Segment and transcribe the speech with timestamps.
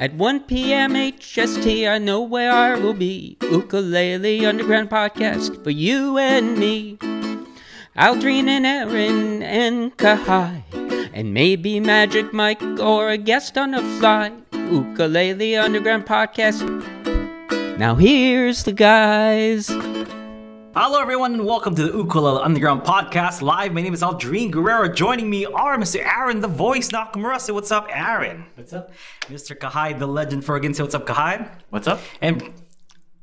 [0.00, 0.94] At 1 p.m.
[0.94, 3.36] HST, I know where I will be.
[3.42, 6.96] Ukulele Underground Podcast for you and me.
[7.94, 10.62] Aldrine and Aaron and Kahai.
[11.12, 14.32] And maybe Magic Mike or a guest on the fly.
[14.54, 16.64] Ukulele Underground Podcast.
[17.76, 19.68] Now here's the guys.
[20.82, 23.74] Hello, everyone, and welcome to the Ukulele Underground Podcast Live.
[23.74, 24.88] My name is Aldrine Guerrero.
[24.88, 26.02] Joining me are Mr.
[26.02, 27.38] Aaron, the voice, Nakamura.
[27.38, 28.46] Say what's up, Aaron.
[28.54, 28.90] What's up?
[29.28, 29.54] Mr.
[29.54, 30.74] Kahai, the legend Fergan.
[30.74, 31.50] Say what's up, Kahai.
[31.68, 32.00] What's up?
[32.22, 32.54] And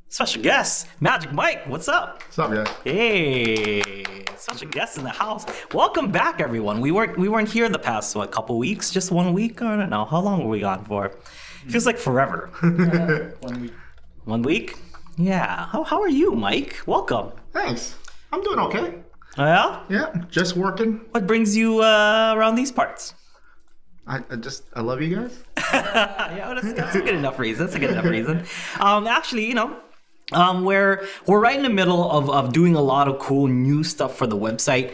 [0.07, 1.65] special guest, Magic Mike.
[1.65, 2.21] What's up?
[2.27, 2.67] What's up, guys?
[2.83, 4.03] Hey,
[4.35, 5.43] special guest in the house.
[5.73, 6.79] Welcome back, everyone.
[6.79, 9.63] We weren't we weren't here the past what couple weeks, just one week.
[9.63, 11.09] I don't know how long were we gone for.
[11.67, 12.51] Feels like forever.
[13.41, 13.73] One week.
[14.25, 14.75] one week.
[15.17, 15.65] Yeah.
[15.65, 16.83] How, how are you, Mike?
[16.85, 17.31] Welcome.
[17.57, 17.95] Thanks.
[18.31, 18.93] I'm doing okay.
[19.39, 19.83] Oh, yeah.
[19.89, 21.01] Yeah, just working.
[21.11, 23.15] What brings you uh, around these parts?
[24.05, 25.43] I, I just I love you guys.
[25.73, 27.65] yeah, that's, that's a good enough reason.
[27.65, 28.45] That's a good enough reason.
[28.79, 29.75] Um, actually, you know,
[30.33, 33.83] um, we're we're right in the middle of, of doing a lot of cool new
[33.83, 34.93] stuff for the website.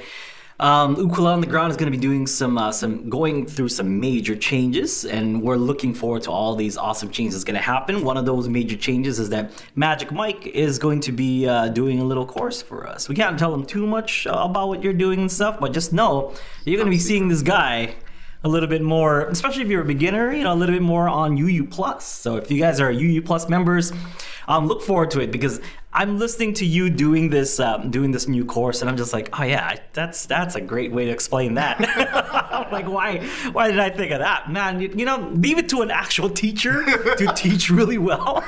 [0.60, 4.36] Um, Ukulele Underground is going to be doing some uh, some going through some major
[4.36, 8.04] changes, and we're looking forward to all these awesome changes that's going to happen.
[8.04, 12.00] One of those major changes is that Magic Mike is going to be uh, doing
[12.00, 13.10] a little course for us.
[13.10, 15.92] We can't tell them too much uh, about what you're doing and stuff, but just
[15.92, 16.34] know
[16.66, 17.96] you're going to be seeing this guy
[18.44, 21.08] a little bit more, especially if you're a beginner, you know, a little bit more
[21.08, 22.06] on UU Plus.
[22.06, 23.92] So if you guys are UU Plus members,
[24.48, 25.62] um, look forward to it because
[25.94, 29.40] I'm listening to you doing this, um, doing this new course, and I'm just like,
[29.40, 32.40] oh yeah, that's that's a great way to explain that.
[32.74, 33.20] Like, why,
[33.52, 34.82] why did I think of that, man?
[34.82, 36.84] You, you know, leave it to an actual teacher
[37.18, 38.44] to teach really well.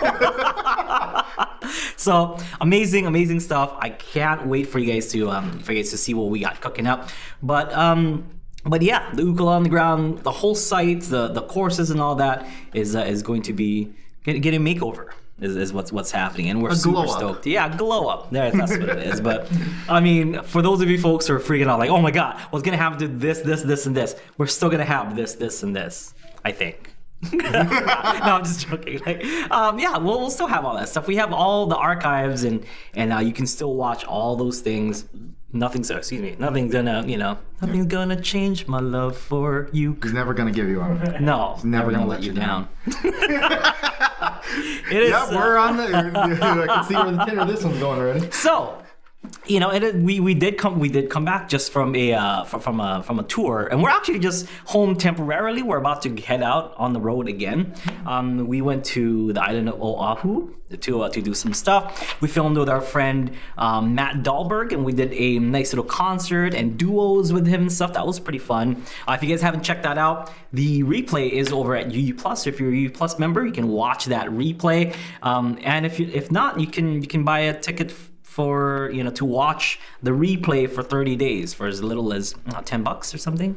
[1.95, 3.75] so amazing, amazing stuff.
[3.79, 6.39] I can't wait for you guys to um, for you guys to see what we
[6.39, 7.09] got cooking up.
[7.43, 8.25] But um,
[8.65, 12.95] but yeah, the ukulele underground, the whole site, the the courses and all that is
[12.95, 15.09] uh, is going to be get- getting a makeover.
[15.37, 17.09] Is, is what's what's happening, and we're super up.
[17.09, 17.45] stoked.
[17.45, 18.31] Yeah, glow up.
[18.31, 19.19] There, that's what it is.
[19.19, 19.51] But
[19.89, 22.39] I mean, for those of you folks who are freaking out, like, oh my god,
[22.51, 24.15] what's gonna happen to this, this, this, and this?
[24.37, 26.13] We're still gonna have this, this, and this.
[26.45, 26.95] I think.
[27.33, 29.01] no, I'm just joking.
[29.05, 31.05] Like, um, yeah, we'll, we'll still have all that stuff.
[31.05, 35.03] We have all the archives, and and uh, you can still watch all those things.
[35.55, 39.97] Nothing's, excuse me, nothing's gonna, you know, nothing's gonna change my love for you.
[40.03, 41.21] He's never gonna give you up.
[41.21, 42.67] No, never gonna, let you down.
[42.85, 42.93] it
[44.91, 45.09] is.
[45.11, 45.85] Yeah, uh, we're on the.
[45.95, 48.29] I can see where the tenor of this one's going already.
[48.31, 48.83] So,
[49.47, 52.43] you know, it, we we did come we did come back just from a uh,
[52.43, 55.61] from, from a from a tour, and we're actually just home temporarily.
[55.61, 57.73] We're about to head out on the road again.
[58.05, 62.21] Um, we went to the island of Oahu to uh, to do some stuff.
[62.21, 66.53] We filmed with our friend um, Matt Dahlberg, and we did a nice little concert
[66.53, 67.93] and duos with him and stuff.
[67.93, 68.83] That was pretty fun.
[69.07, 72.47] Uh, if you guys haven't checked that out, the replay is over at UU Plus.
[72.47, 74.95] If you're a UU Plus member, you can watch that replay.
[75.21, 77.93] Um, and if you if not, you can you can buy a ticket
[78.35, 82.61] for you know to watch the replay for 30 days for as little as uh,
[82.61, 83.51] 10 bucks or something.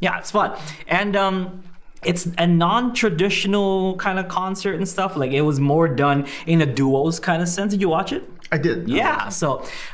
[0.00, 0.50] Yeah it's fun.
[0.86, 1.62] And um
[2.04, 6.66] it's a non-traditional kind of concert and stuff like it was more done in a
[6.66, 7.72] duos kind of sense.
[7.72, 8.22] Did you watch it?
[8.52, 8.88] I did.
[8.88, 9.48] yeah so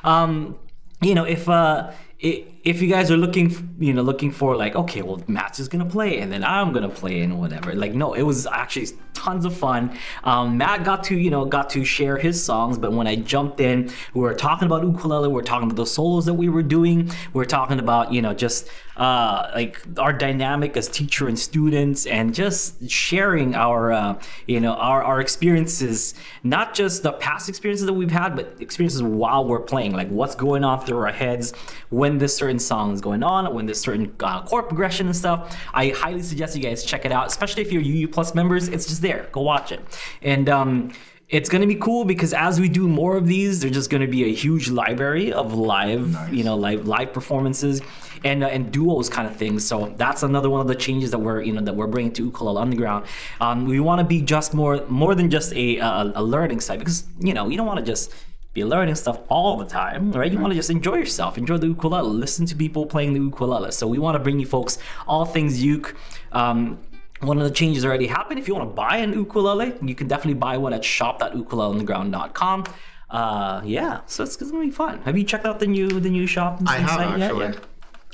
[0.05, 0.57] um
[1.01, 1.91] you know if uh
[2.23, 5.69] i- if you guys are looking you know looking for like okay well matt's is
[5.69, 7.75] gonna play and then i'm gonna play and whatever.
[7.75, 9.97] Like no it was actually tons of fun.
[10.25, 13.61] Um, matt got to you know got to share his songs but when i jumped
[13.61, 16.63] in we were talking about ukulele we were talking about the solos that we were
[16.63, 21.39] doing we were talking about you know just uh, like our dynamic as teacher and
[21.39, 27.49] students and just sharing our uh, you know our, our experiences not just the past
[27.49, 31.13] experiences that we've had but experiences while we're playing like what's going on through our
[31.13, 31.53] heads
[31.91, 35.57] when this certain song is going on when this certain uh, chord progression and stuff.
[35.73, 38.87] I highly suggest you guys check it out especially if you're uu plus members it's
[38.87, 39.81] just there go watch it.
[40.23, 40.93] And um
[41.35, 44.03] it's going to be cool because as we do more of these, there's just going
[44.03, 47.83] to be a huge library of live, you know, live live performances
[48.23, 49.67] and uh, and duos kind of things.
[49.67, 52.27] So that's another one of the changes that we're you know that we're bringing to
[52.27, 53.07] Ukulele Underground.
[53.41, 56.79] Um, we want to be just more more than just a a, a learning site
[56.79, 58.15] because you know you don't want to just
[58.53, 60.31] be learning stuff all the time, right?
[60.31, 63.73] You want to just enjoy yourself, enjoy the ukulele, listen to people playing the ukulele.
[63.73, 64.79] So we want to bring you folks
[65.09, 65.97] all things uke.
[66.31, 66.79] Um,
[67.21, 68.39] one of the changes already happened.
[68.39, 72.65] If you want to buy an ukulele, you can definitely buy one at shop.ukuleleunderground.com.
[73.11, 75.01] Uh, yeah, so it's, it's gonna be fun.
[75.03, 76.61] Have you checked out the new the new shop?
[76.67, 77.31] I have site yet?
[77.31, 77.47] actually.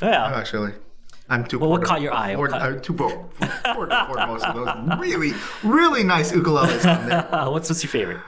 [0.03, 0.11] Yeah.
[0.11, 0.37] Yeah.
[0.37, 0.73] Actually,
[1.29, 1.59] I'm too.
[1.59, 2.37] Well, what caught your eye?
[2.37, 3.29] What Poor, caught- I'm too poor,
[3.75, 5.33] poor to most of those really,
[5.63, 7.35] really nice ukuleles on there.
[7.35, 8.21] Uh, what's what's your favorite?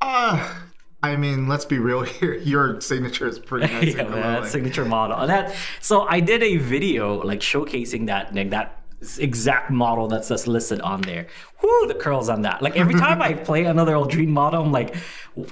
[0.00, 0.54] Uh,
[1.02, 2.34] I mean, let's be real here.
[2.52, 3.94] Your signature is pretty nice.
[3.96, 5.18] yeah, man, signature model.
[5.18, 8.81] And that so I did a video like showcasing that like that
[9.18, 11.26] exact model that's that's listed on there.
[11.62, 12.62] Whoo, the curls on that.
[12.62, 14.94] Like every time I play another Aldrine model, I'm like,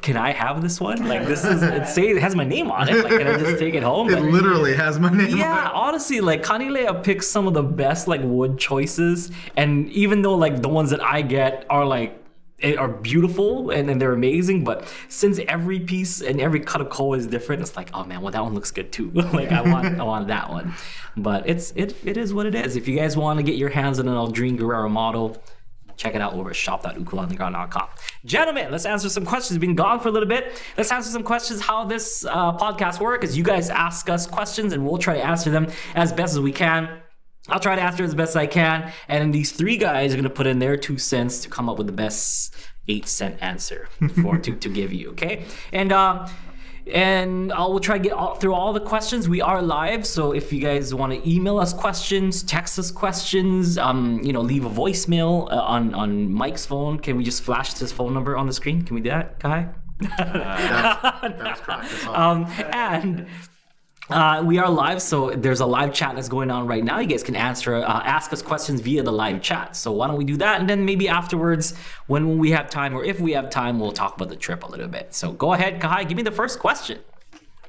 [0.00, 1.06] can I have this one?
[1.08, 3.04] Like this is it say it has my name on it.
[3.04, 4.10] Like can I just take it home?
[4.10, 5.36] It literally has my name.
[5.36, 10.22] yeah, on honestly, like Kanilea picks some of the best like wood choices, and even
[10.22, 12.19] though like the ones that I get are like
[12.62, 17.16] are beautiful and, and they're amazing, but since every piece and every cut of koa
[17.16, 19.10] is different, it's like, oh man, well that one looks good too.
[19.14, 20.74] like I want I want that one.
[21.16, 22.76] But it's it it is what it is.
[22.76, 25.42] If you guys want to get your hands on an Aldrine Guerrero model,
[25.96, 27.88] check it out over at shop.ukuleleunderground.com.
[28.24, 29.56] Gentlemen, let's answer some questions.
[29.58, 30.62] We've been gone for a little bit.
[30.76, 34.72] Let's answer some questions how this uh, podcast works is you guys ask us questions
[34.72, 37.00] and we'll try to answer them as best as we can.
[37.50, 38.92] I'll try to answer as best I can.
[39.08, 41.68] And then these three guys are going to put in their two cents to come
[41.68, 42.54] up with the best
[42.88, 43.88] eight cent answer
[44.22, 45.10] for to, to give you.
[45.10, 45.44] Okay.
[45.72, 46.30] And, um,
[46.86, 49.28] and I will try to get all, through all the questions.
[49.28, 53.78] We are live, so if you guys want to email us questions, text us questions,
[53.78, 56.98] um, you know, leave a voicemail uh, on on Mike's phone.
[56.98, 58.82] Can we just flash his phone number on the screen?
[58.82, 59.68] Can we do that, Kai?
[60.00, 61.90] That's, that's correct.
[61.90, 62.06] That's.
[62.06, 63.26] Um, and
[64.10, 66.98] uh, we are live, so there's a live chat that's going on right now.
[66.98, 69.76] You guys can answer, uh, ask us questions via the live chat.
[69.76, 70.60] So why don't we do that?
[70.60, 71.74] And then maybe afterwards,
[72.06, 74.66] when we have time, or if we have time, we'll talk about the trip a
[74.66, 75.14] little bit.
[75.14, 76.98] So go ahead, Kahai, give me the first question.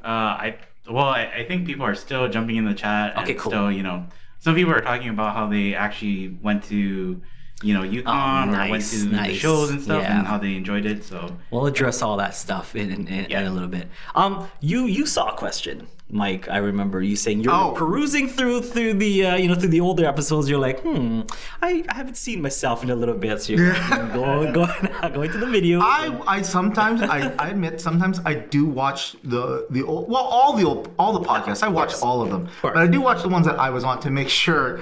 [0.04, 0.58] Uh, I
[0.90, 3.16] well, I, I think people are still jumping in the chat.
[3.18, 3.52] Okay, and cool.
[3.52, 4.06] Still, you know,
[4.40, 7.22] some people are talking about how they actually went to,
[7.62, 10.18] you know, Yukon or went Oh, nice, to the shows and stuff, Yeah.
[10.20, 11.04] and how they enjoyed it.
[11.04, 13.88] So We'll address all that stuff in, in, in, in a little bit.
[14.16, 16.50] Um, you you saw a question, Mike.
[16.50, 17.74] I remember you saying you're Oh.
[17.76, 20.50] perusing through through the uh, you know through the older episodes.
[20.50, 21.22] You're like, hmm,
[21.62, 23.42] I, I haven't seen myself in a little bit.
[23.42, 23.74] So you're
[24.14, 24.66] go, go,
[25.14, 25.80] going to the video.
[25.82, 30.54] I, I sometimes I, I admit sometimes I do watch the the old well all
[30.54, 32.74] the old all the podcasts I watch all of them course.
[32.74, 34.80] but I do watch the ones that I was on to make sure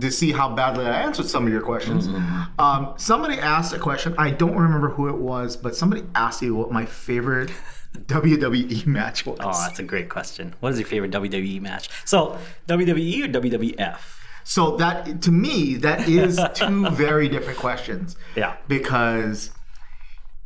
[0.00, 2.08] to see how badly I answered some of your questions.
[2.08, 2.60] Mm-hmm.
[2.60, 6.50] Um, somebody asked a question I don't remember who it was but somebody asked me
[6.50, 7.50] what my favorite
[8.06, 9.38] WWE match was.
[9.40, 10.54] Oh, that's a great question.
[10.60, 11.88] What is your favorite WWE match?
[12.04, 13.98] So WWE or WWF?
[14.44, 18.16] So that to me that is two very different questions.
[18.36, 18.56] Yeah.
[18.66, 19.50] Because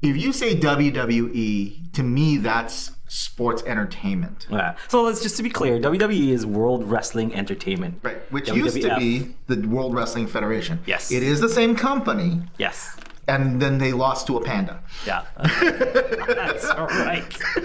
[0.00, 4.46] if you say WWE, to me that's sports entertainment.
[4.50, 4.74] Yeah.
[4.88, 7.98] So let's just to be clear, WWE is World Wrestling Entertainment.
[8.02, 10.80] Right, which used to be the World Wrestling Federation.
[10.86, 11.12] Yes.
[11.12, 12.96] It is the same company, Yes.
[13.28, 14.80] and then they lost to a panda.
[15.06, 15.24] Yeah.
[15.76, 17.24] That's all right.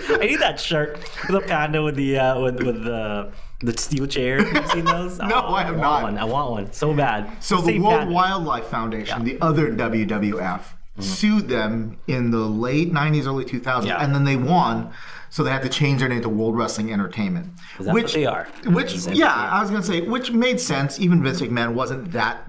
[0.09, 0.99] I need that shirt.
[1.29, 4.43] The panda with the uh, with with the the steel chair.
[4.43, 5.17] Have you seen those?
[5.33, 6.03] No, I have want not.
[6.03, 6.17] One.
[6.17, 7.31] I want one so bad.
[7.41, 8.13] So the Same World panda.
[8.13, 9.33] Wildlife Foundation, Yeah.
[9.33, 10.61] the other WWF,
[11.00, 14.03] sued them in the late 90s, early 2000s, Yeah.
[14.03, 14.91] and then they won.
[15.38, 17.51] So they had to change their name to World Wrestling Entertainment.
[17.78, 18.48] What they are?
[18.66, 19.30] Which, yeah, what they are?
[19.30, 21.00] I was gonna say, which made sense.
[21.00, 22.48] Even Vince McMahon wasn't that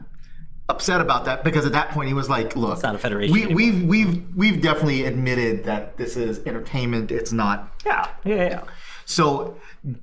[0.70, 3.34] upset about that because at that point he was like, "Look, it's not a federation
[3.34, 7.10] We, anymore." we've we've we've definitely admitted that this is entertainment.
[7.10, 8.08] It's not." Yeah.
[8.24, 8.34] Yeah.
[8.36, 8.64] Yeah.
[9.04, 9.58] So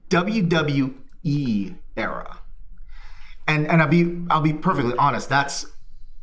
[0.09, 2.37] WWE era,
[3.47, 5.27] and and I'll be I'll be perfectly honest.
[5.27, 5.65] That's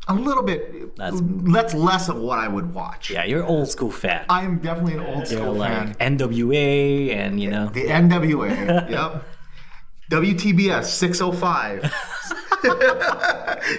[0.09, 0.97] a little bit.
[0.97, 1.21] That's-
[1.53, 3.11] that's less of what I would watch.
[3.11, 3.25] Yeah.
[3.25, 4.25] You're old school fan.
[4.29, 6.17] I am definitely an old school like fan.
[6.19, 7.69] NWA and you know.
[7.69, 8.91] The NWA.
[8.91, 9.25] yep.
[10.11, 11.93] WTBS 605.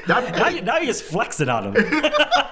[0.08, 1.90] Now, that, you, now you're just flexing on him.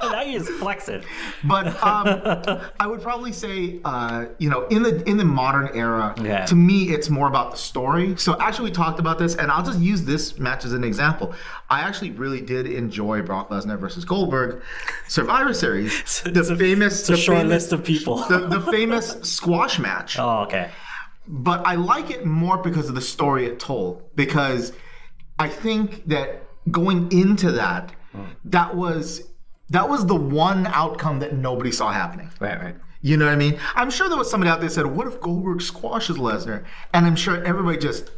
[0.01, 1.01] now you're just flexing.
[1.45, 6.13] but um, I would probably say, uh, you know, in the in the modern era,
[6.21, 6.45] Yeah.
[6.45, 8.17] to me, it's more about the story.
[8.17, 11.33] So actually, we talked about this, and I'll just use this match as an example.
[11.69, 14.61] I actually really did enjoy Brock Lesnar versus Goldberg
[15.07, 16.21] Survivor Series.
[16.31, 18.17] The It's a- famous, It's a the short famous, list of people.
[18.27, 20.19] the, the famous squash match.
[20.19, 20.69] oh, okay.
[21.27, 24.03] but I like it more because of the story it told.
[24.15, 24.73] Because
[25.41, 27.91] I think that going into that,
[28.45, 29.27] that was
[29.69, 32.29] that was the one outcome that nobody saw happening.
[32.39, 32.61] Right.
[32.61, 32.75] Right.
[33.01, 33.57] You know what I mean?
[33.73, 37.15] I'm sure there was somebody out there said, "What if Goldberg squashes Lesnar?" And I'm
[37.15, 38.11] sure everybody just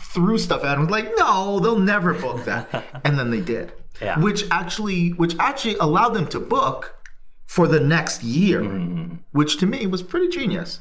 [0.00, 4.20] threw stuff at him, like, "No, they'll never book that." and then they did, Yeah.
[4.20, 6.94] which actually, which actually allowed them to book
[7.46, 9.16] for the next year, mm-hmm.
[9.32, 10.78] which to me was pretty genius.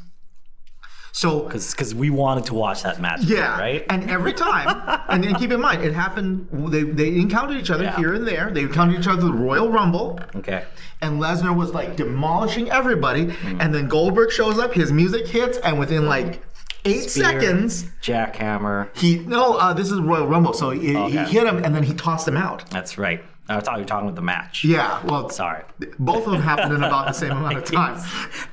[1.11, 3.21] So Because we wanted to watch that match.
[3.23, 3.85] yeah, Right.
[3.89, 4.67] And every time,
[5.09, 6.47] and, and keep in mind, it happened.
[6.51, 7.97] They they encountered each other Yeah.
[7.97, 8.51] here and there.
[8.51, 10.65] They encountered each other at the Royal Rumble, okay.
[11.01, 13.25] and Lesnar was like demolishing everybody.
[13.27, 13.61] Mm.
[13.61, 16.41] And then Goldberg shows up, his music hits, and within like
[16.85, 18.95] eight Spear, seconds, Jackhammer.
[18.95, 21.93] he no, uh, this is Royal Rumble, so he, he hit him, and then he
[21.93, 22.69] tossed him out.
[22.69, 23.23] That's right.
[23.49, 24.63] I thought you were talking about the match.
[24.63, 25.63] Yeah, well, Sorry.
[25.97, 27.99] both of them happened in about the same amount of time.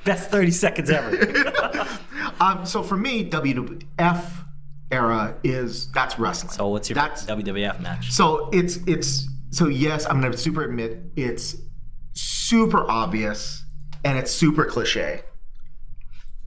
[0.03, 1.85] Best 30 seconds ever.
[2.39, 4.23] Um, so for me, WWF
[4.91, 6.51] era is that's wrestling.
[6.51, 8.11] So what's your that's WWF match?
[8.11, 11.55] so it's it's so yes, I'm gonna super admit it's
[12.13, 13.63] super obvious
[14.03, 15.21] and it's super cliche.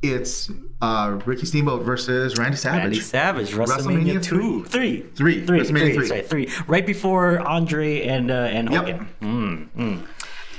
[0.03, 2.81] It's uh, Ricky Steamboat versus Randy Savage.
[2.83, 5.45] Randy Savage, WrestleMania WrestleMania two, three, Three.
[5.45, 6.07] three, WrestleMania three, three.
[6.09, 8.81] sorry, three, right before Andre and uh, and Yep.
[8.87, 9.09] Hogan.
[9.21, 10.07] Mm, mm.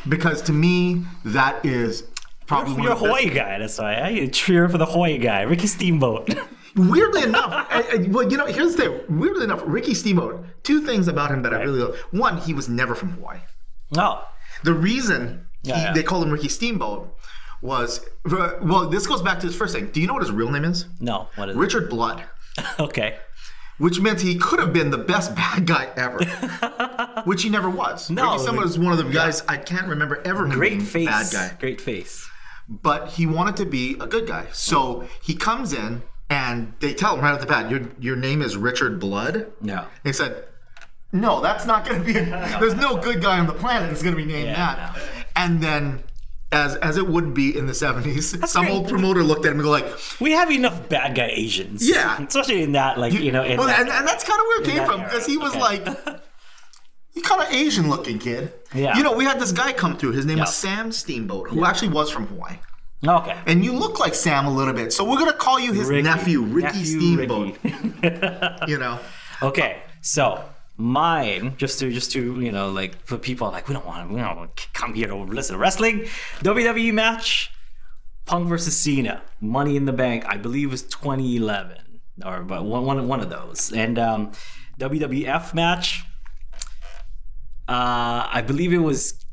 [0.09, 2.03] Because to me, that is
[2.45, 4.77] probably one You're a of the best- Hawaii guy, that's why I you cheer for
[4.77, 6.29] the Hawaii guy, Ricky Steamboat.
[6.75, 9.19] Weirdly enough, I- I- well, you know, here's the thing.
[9.19, 10.45] Weirdly enough, Ricky Steamboat.
[10.63, 11.97] Two things about him that I really love.
[12.11, 13.39] One, he was never from Hawaii.
[13.97, 14.23] oh,
[14.63, 15.93] The reason he, Yeah, yeah.
[15.93, 17.15] they called him Ricky Steamboat
[17.61, 18.89] was well.
[18.89, 19.87] This goes back to his first thing.
[19.87, 20.85] Do you know what his real name is?
[20.99, 22.23] no, what is Richard Blood.
[22.79, 23.17] Okay,
[23.77, 26.19] which meant he could have been the best bad guy ever,
[27.25, 28.09] which he never was.
[28.09, 31.31] No, Ricky was one of the guys I can't remember ever great being face, bad
[31.31, 32.27] guy, great face.
[32.67, 34.47] but he wanted to be a good guy.
[34.51, 38.41] So he comes in and they tell him right off the bat, "Your your name
[38.41, 39.85] is Richard Blood." Yeah.
[40.03, 40.43] He said,
[41.13, 42.13] "No, that's not going to be.
[42.13, 44.99] there's no good guy on the planet that's going to be named Yeah, that."
[45.37, 46.03] And then.
[46.53, 48.73] As, as it would be in the 70s, some great.
[48.75, 49.85] old promoter looked at him and go like,
[50.19, 51.87] We have enough bad guy Asians.
[51.87, 52.21] Yeah.
[52.21, 54.61] especially in that, like you know, in well, that, and, and that's kind of where
[54.61, 55.61] it came from because he was Okay.
[55.61, 55.85] like,
[57.13, 58.53] you kind of Asian looking kid.
[58.73, 58.97] Yeah.
[58.97, 60.11] You know, we had this guy come through.
[60.11, 60.43] His name Yeah.
[60.43, 62.57] was Sam Steamboat, who actually was from Hawaii.
[63.07, 63.37] okay.
[63.47, 66.01] And you look like Sam a little bit, so we're gonna call you his Ricky.
[66.03, 67.57] nephew, Ricky Nephew Steamboat.
[67.63, 68.67] Ricky.
[68.67, 68.99] You know,
[69.41, 70.43] Okay, so
[70.81, 74.13] mine, just to just to you know, like for people like we don't want to,
[74.13, 76.07] we don't want to come here to listen to wrestling.
[76.39, 77.51] WWE match,
[78.25, 80.25] Punk versus Cena, Money in the Bank.
[80.27, 81.77] I believe was 2011
[82.25, 83.71] or but one one one of those.
[83.71, 84.31] And um,
[84.79, 86.03] WWF match.
[87.67, 89.23] Uh, I believe it was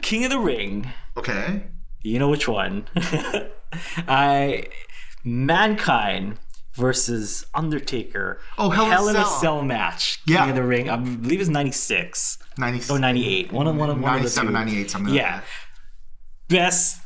[0.00, 0.90] King of the Ring.
[1.16, 1.64] okay.
[2.02, 2.86] You know which one?
[4.06, 4.68] I
[5.24, 6.38] Mankind
[6.74, 8.40] versus Undertaker.
[8.58, 9.40] Oh, Hell in a in a Cell.
[9.40, 10.20] Cell match.
[10.26, 10.40] Yeah.
[10.40, 10.90] King of the Ring.
[10.90, 13.52] I believe it's 96 90, or 98.
[13.52, 14.52] One of one of one of the 97, two.
[14.52, 15.34] 98, something Yeah.
[15.36, 15.44] like.
[16.48, 17.00] Best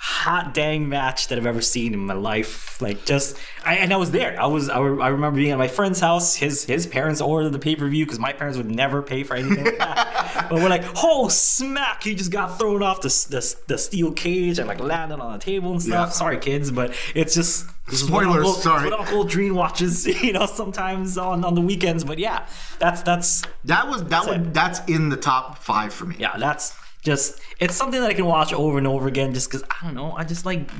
[0.00, 2.80] hot dang match that I've ever seen in my life.
[2.80, 4.40] Like just, I, and I was there.
[4.40, 6.36] I was, I, I remember being at my friend's house.
[6.36, 9.34] His his parents ordered the pay per view because my parents would never pay for
[9.34, 10.46] anything like that.
[10.50, 12.04] but we're like, oh smack!
[12.04, 15.38] He just got thrown off the the, the steel cage and like landed on the
[15.44, 16.08] table and stuff.
[16.08, 16.12] Yeah.
[16.12, 17.66] Sorry, kids, but it's just.
[17.88, 18.90] What Spoilers, Uncle, sorry.
[18.90, 22.04] What Uncle Dream watches, you know, sometimes on, on the weekends.
[22.04, 22.46] But yeah,
[22.78, 24.54] that's that's That was that would it.
[24.54, 26.16] that's in the top five for me.
[26.18, 29.64] yeah, that's just it's something that I can watch over and over again just because
[29.68, 30.70] I don't know, I just like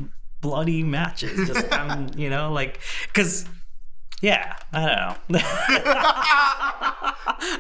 [0.41, 1.49] bloody matches.
[1.49, 3.47] Just I'm, you know, like because
[4.21, 5.39] yeah, I don't know.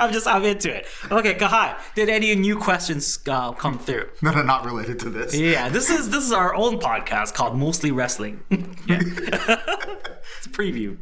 [0.00, 0.86] I'm just I'm into it.
[1.10, 4.08] Okay, Kahai, did any new questions uh, come through?
[4.22, 5.34] No, no, not related to this.
[5.34, 8.40] Yeah, this is this is our own podcast called Mostly Wrestling.
[8.50, 10.98] it's a preview.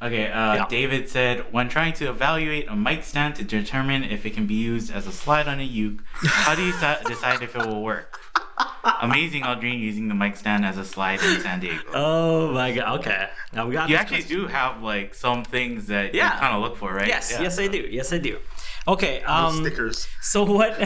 [0.00, 0.66] Okay, uh, Yeah.
[0.68, 4.54] David said, when trying to evaluate a mic stand to determine if it can be
[4.54, 7.82] used as a slide on a uke, how do you sa- decide if it will
[7.82, 8.18] work?
[9.02, 11.82] Amazing Aldrin using the mic stand as a slide in San Diego.
[11.92, 13.00] Oh my god.
[13.00, 13.88] Okay, now we got.
[13.90, 14.42] you actually question.
[14.42, 16.32] do have like some things that Yeah.
[16.34, 17.08] you kind of look for, right?
[17.08, 17.42] Yes, Yeah.
[17.42, 17.78] yes I do.
[17.90, 18.38] Yes I do.
[18.88, 19.22] Okay.
[19.22, 20.06] Um, Stickers.
[20.20, 20.76] So what?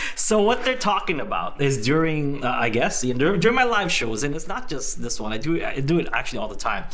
[0.14, 3.64] so what they're talking about is during, uh, I guess, you know, during, during my
[3.64, 5.32] live shows, and it's not just this one.
[5.32, 6.84] I do, I do it actually all the time.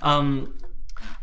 [0.00, 0.54] Um,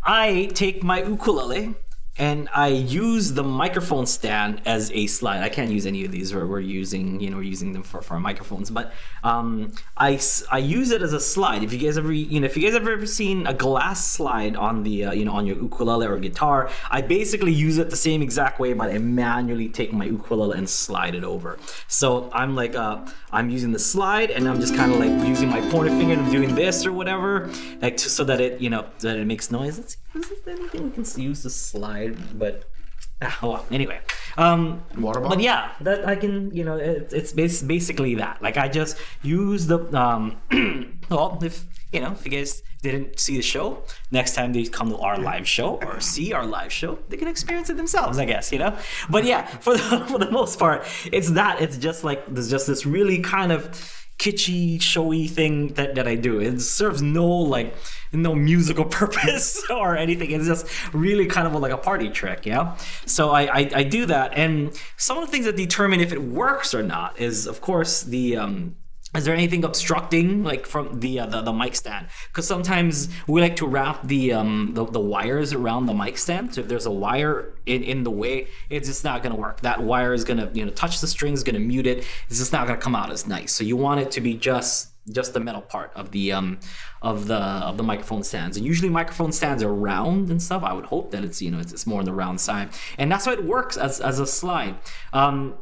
[0.03, 1.75] I take my ukulele
[2.17, 5.41] and I use the microphone stand as a slide.
[5.43, 6.33] I can't use any of these.
[6.35, 8.69] We're, we're using, you know, we're using them for, for microphones.
[8.69, 10.19] But um, I,
[10.51, 11.63] I use it as a slide.
[11.63, 14.55] If you guys ever, you know, if you guys ever ever seen a glass slide
[14.55, 17.95] on the, uh, you know, on your ukulele or guitar, I basically use it the
[17.95, 21.57] same exact way, but I manually take my ukulele and slide it over.
[21.87, 25.49] So I'm like, uh, I'm using the slide and I'm just kind of like using
[25.49, 27.49] my pointer finger and doing this or whatever,
[27.81, 29.77] like to, so that it, you know, that it makes noise.
[29.77, 32.37] Let's see, is there anything we can use to slide?
[32.37, 32.65] But
[33.21, 33.65] ah, oh well.
[33.71, 33.99] Anyway,
[34.37, 35.35] um, Water bottle.
[35.35, 38.41] but yeah, that I can, you know, it, it's bas- basically that.
[38.41, 40.37] Like I just use the, um,
[41.09, 44.89] well, if you know, if you guys didn't see the show, next time they come
[44.89, 48.25] to our live show or see our live show, they can experience it themselves, I
[48.25, 48.77] guess, you know.
[49.09, 51.61] But yeah, for the for the most part, it's that.
[51.61, 56.13] It's just like there's just this really kind of kitschy, showy thing that, that I
[56.15, 56.39] do.
[56.39, 57.73] It serves no like
[58.13, 60.31] no musical purpose or anything.
[60.31, 62.77] It's just really kind of like a party trick, yeah.
[63.05, 66.21] So I, I I do that, and some of the things that determine if it
[66.21, 68.75] works or not is, of course, the um,
[69.13, 72.07] is there anything obstructing like from the uh, the, the mic stand?
[72.27, 76.55] Because sometimes we like to wrap the um the, the wires around the mic stand.
[76.55, 79.61] So if there's a wire in, in the way, it's just not gonna work.
[79.61, 82.05] That wire is gonna you know touch the strings, gonna mute it.
[82.29, 83.51] It's just not gonna come out as nice.
[83.51, 86.59] So you want it to be just just the metal part of the um
[87.01, 88.55] of the of the microphone stands.
[88.55, 90.63] And usually microphone stands are round and stuff.
[90.63, 93.11] I would hope that it's you know it's, it's more on the round side, and
[93.11, 94.75] that's how it works as as a slide.
[95.11, 95.55] Um,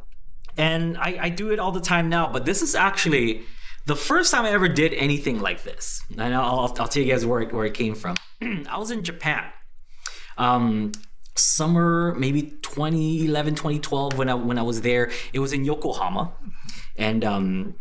[0.60, 3.44] and I, I do it all the time now, but this is actually
[3.86, 6.02] the first time I ever did anything like this.
[6.10, 8.16] And I'll, I'll, tell you guys where it, where it came from.
[8.42, 9.44] I was in Japan.
[10.36, 10.92] Um,
[11.36, 16.30] summer maybe 2011 2012 when i when i was there it was in yokohama
[16.96, 17.74] and um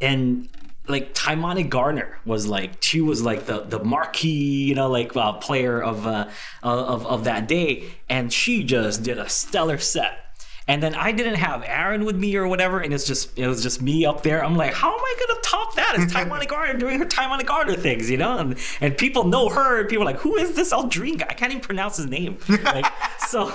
[0.00, 0.48] and
[0.88, 5.32] like Taimane Gardner was like she was like the the marquee you know like uh,
[5.34, 6.28] player of uh
[6.62, 10.27] of of that day and she just did a stellar set
[10.68, 13.62] and then I didn't have Aaron with me or whatever, and it's just it was
[13.62, 14.44] just me up there.
[14.44, 15.94] I'm like, how am I gonna top that?
[15.98, 18.36] It's Taimane Gardner doing her Taimane Gardner things, you know?
[18.36, 21.26] And and people know her, and people are like, who is this Aldrine guy?
[21.30, 22.36] I can't even pronounce his name.
[22.48, 22.84] Like,
[23.18, 23.50] so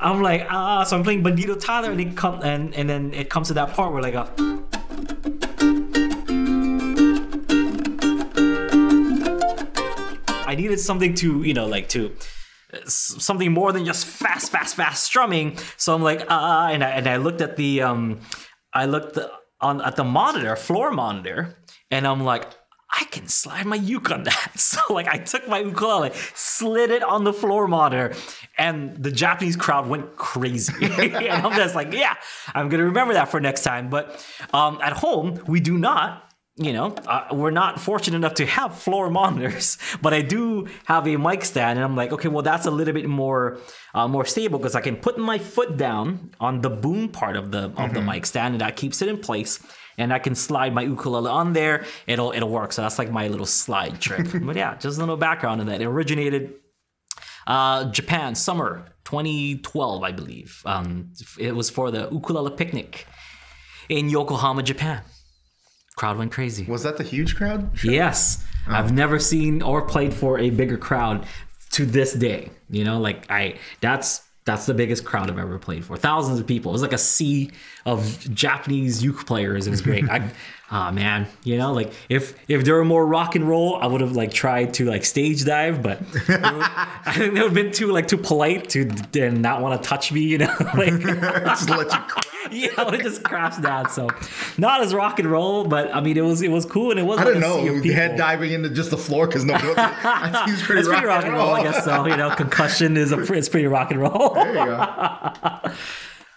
[0.00, 3.28] I'm like, ah, so I'm playing Bandito Tyler, and it come and and then it
[3.28, 4.28] comes to that part where like a
[10.46, 12.10] I needed something to, you know, like to
[12.84, 15.56] something more than just fast, fast, fast strumming.
[15.76, 18.20] So I'm like, ah, and I and I looked at the um,
[18.72, 19.18] I looked
[19.60, 21.56] on at the monitor, floor monitor,
[21.90, 22.46] and I'm like.
[22.90, 24.52] I can slide my uke on that.
[24.56, 28.14] So like I took my ukulele, slid it on the floor monitor,
[28.56, 30.72] and the Japanese crowd went crazy.
[30.82, 32.14] and I'm just like, yeah,
[32.54, 33.90] I'm gonna remember that for next time.
[33.90, 36.27] But um, at home, we do not
[36.58, 41.06] you know, uh, we're not fortunate enough to have floor monitors, but I do have
[41.06, 43.58] a mic stand, and I'm like, okay, well, that's a little bit more
[43.94, 47.52] uh, more stable because I can put my foot down on the boom part of
[47.52, 49.60] the of the mic stand, and that keeps it in place.
[49.96, 52.72] And I can slide my ukulele on there; it'll it'll work.
[52.72, 54.26] So that's like my little slide trick.
[54.42, 55.80] but yeah, just a little background on that.
[55.80, 56.54] It originated
[57.46, 60.62] uh, Japan, summer 2012, I believe.
[60.66, 63.06] Um, it was for the ukulele picnic
[63.88, 65.02] in Yokohama, Japan.
[65.98, 66.64] Crowd went crazy.
[66.64, 67.70] Was that the huge crowd?
[67.84, 68.44] Yes.
[68.68, 71.26] I've never seen or played for a bigger crowd
[71.72, 72.50] to this day.
[72.70, 75.96] You know, like I that's that's the biggest crowd I've ever played for.
[75.96, 76.70] Thousands of people.
[76.70, 77.50] It was like a sea
[77.84, 79.66] of Japanese uke players.
[79.66, 80.08] It was great.
[80.10, 80.30] I
[80.70, 84.00] ah man, you know, like if if there were more rock and roll, I would
[84.00, 87.54] have like tried to like stage dive, but it would- I think they would have
[87.54, 88.88] been too like too polite to
[89.20, 90.54] and not want to touch me, you know.
[90.76, 91.98] like Just let you
[92.48, 92.56] cry.
[92.58, 93.88] yeah, I would just crashed down.
[93.90, 94.08] So
[94.56, 97.04] not as rock and roll, but I mean it was it was cool and it
[97.04, 97.66] was I don't know.
[97.66, 99.68] of Head diving into just the floor because nobody.
[99.68, 102.06] else- I think he's pretty, It's pretty rock and roll, I guess so.
[102.06, 104.34] You know, concussion is a it's pretty rock and roll.
[104.34, 105.72] There you go.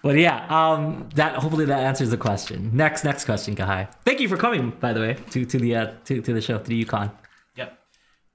[0.04, 2.72] But yeah, um, that hopefully that answers the question.
[2.74, 3.88] Next, next question, Kahai.
[4.04, 6.58] Thank you for coming, by the way, to to the uh, to to the show,
[6.58, 7.12] to the Yukon.
[7.56, 7.78] Yep.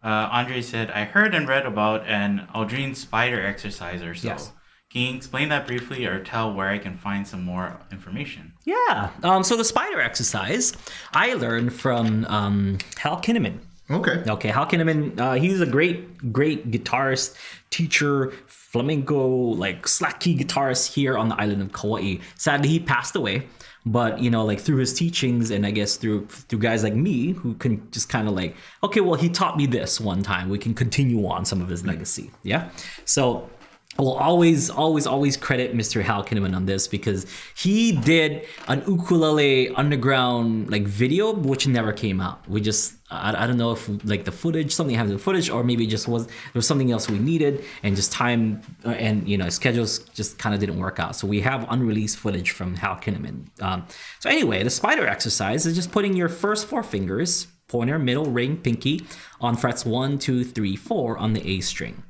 [0.01, 4.29] Uh, Andre said, I heard and read about an Aldrine spider exercise or so.
[4.29, 4.53] Yes.
[4.97, 8.55] Can you explain that briefly or tell where I can find some more information?
[8.65, 9.11] Yeah.
[9.23, 10.73] Um, so the spider exercise
[11.13, 13.59] I learned from um, Hal Kinnaman.
[13.91, 14.23] Okay.
[14.27, 17.37] Okay, Hal Kinnaman, uh, he's a great, great guitarist,
[17.69, 22.17] teacher, flamenco, like slack key guitarist here on the island of Kauai.
[22.37, 23.47] Sadly, he passed away,
[23.85, 27.33] but you know, like through his teachings and I guess through through guys like me
[27.33, 30.49] who can just kind of like, okay, well, he taught me this one time.
[30.49, 32.31] We can continue on some of his legacy.
[32.43, 32.71] Yeah.
[33.05, 33.51] So
[34.03, 36.03] will always, always, always credit Mr.
[36.03, 42.21] Hal Kinnaman on this because he did an ukulele underground like video, which never came
[42.21, 42.49] out.
[42.49, 45.49] We just, I, I don't know if like the footage, something happened to the footage,
[45.49, 49.29] or maybe just was there was something else we needed, and just time uh, and
[49.29, 51.17] you know schedules just kind of didn't work out.
[51.17, 53.47] So we have unreleased footage from Hal Kinnaman.
[53.63, 53.87] Um,
[54.21, 58.57] so anyway, the spider exercise is just putting your first four fingers, pointer, middle, ring,
[58.57, 59.07] pinky,
[59.41, 62.03] on frets one, two, three, four on the A string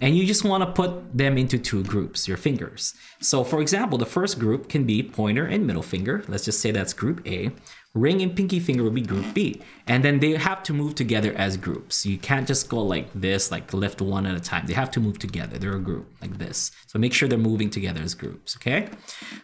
[0.00, 2.94] and you just want to put them into two groups, your fingers.
[3.20, 6.24] So, for example, the first group can be pointer and middle finger.
[6.28, 7.50] Let's just say that's group A.
[7.94, 9.62] Ring and pinky finger will be group B.
[9.86, 12.04] And then they have to move together as groups.
[12.04, 14.66] You can't just go like this, like lift one at a time.
[14.66, 15.58] They have to move together.
[15.58, 16.72] They're a group like this.
[16.88, 18.88] So make sure they're moving together as groups, okay?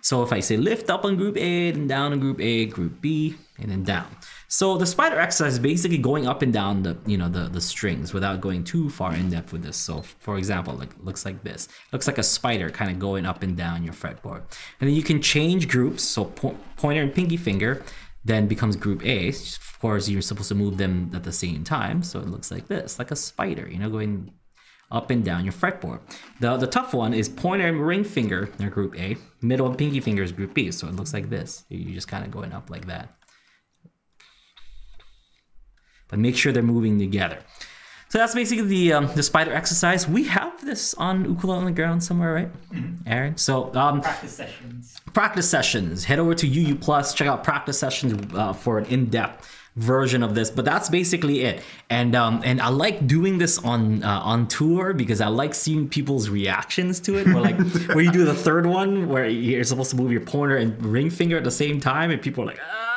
[0.00, 3.00] So if I say lift up on group A, then down on group A, group
[3.00, 4.08] B, and then down.
[4.48, 7.60] So the spider exercise is basically going up and down the you know the the
[7.60, 9.76] strings without going too far in depth with this.
[9.76, 11.68] So for example, like looks like this.
[11.92, 14.42] Looks like a spider kind of going up and down your fretboard.
[14.80, 16.02] And then you can change groups.
[16.02, 17.84] So po- pointer and pinky finger
[18.24, 19.28] then becomes group A.
[19.28, 22.02] Of course, you're supposed to move them at the same time.
[22.02, 24.32] So it looks like this, like a spider, you know, going
[24.90, 26.00] up and down your fretboard.
[26.40, 29.16] The the tough one is pointer and ring finger, they're group A.
[29.40, 30.70] Middle and pinky finger is group B.
[30.70, 31.64] So it looks like this.
[31.68, 33.16] You're just kind of going up like that
[36.10, 37.38] but make sure they're moving together.
[38.10, 40.08] So that's basically the um, the spider exercise.
[40.08, 42.50] We have this on ukulele underground somewhere, right,
[43.06, 43.36] Aaron?
[43.36, 45.00] So um, Practice sessions.
[45.12, 46.04] practice sessions.
[46.04, 47.14] Head over to UU Plus.
[47.14, 51.62] Check out practice sessions uh, for an in-depth version of this, but that's basically it.
[51.88, 55.88] And um, and I like doing this on uh, on tour because I like seeing
[55.88, 57.26] people's reactions to it.
[57.28, 57.58] Where like
[57.94, 61.10] where you do the third one where you're supposed to move your pointer and ring
[61.10, 62.89] finger at the same time, and people are like, ah,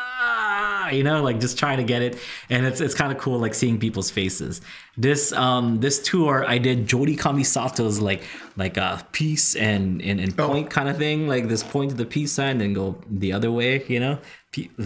[0.91, 2.17] you know, like just trying to get it.
[2.50, 4.62] And it's it's kind of cool, like seeing people's faces.
[4.98, 8.24] This um this tour, I did Jody Kamisato's like
[8.56, 12.06] like a piece and and, and point kind of thing, like this point to the
[12.06, 14.19] peace sign, then go the other way, you know.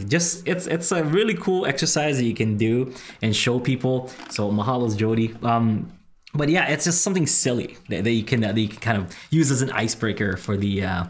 [0.08, 4.10] Just it's it's a really cool exercise that you can do and show people.
[4.30, 5.36] So mahalo's Jody.
[5.44, 5.92] Um,
[6.34, 9.16] but yeah, it's just something silly that, that you can that you can kind of
[9.30, 11.06] use as an icebreaker for the uh,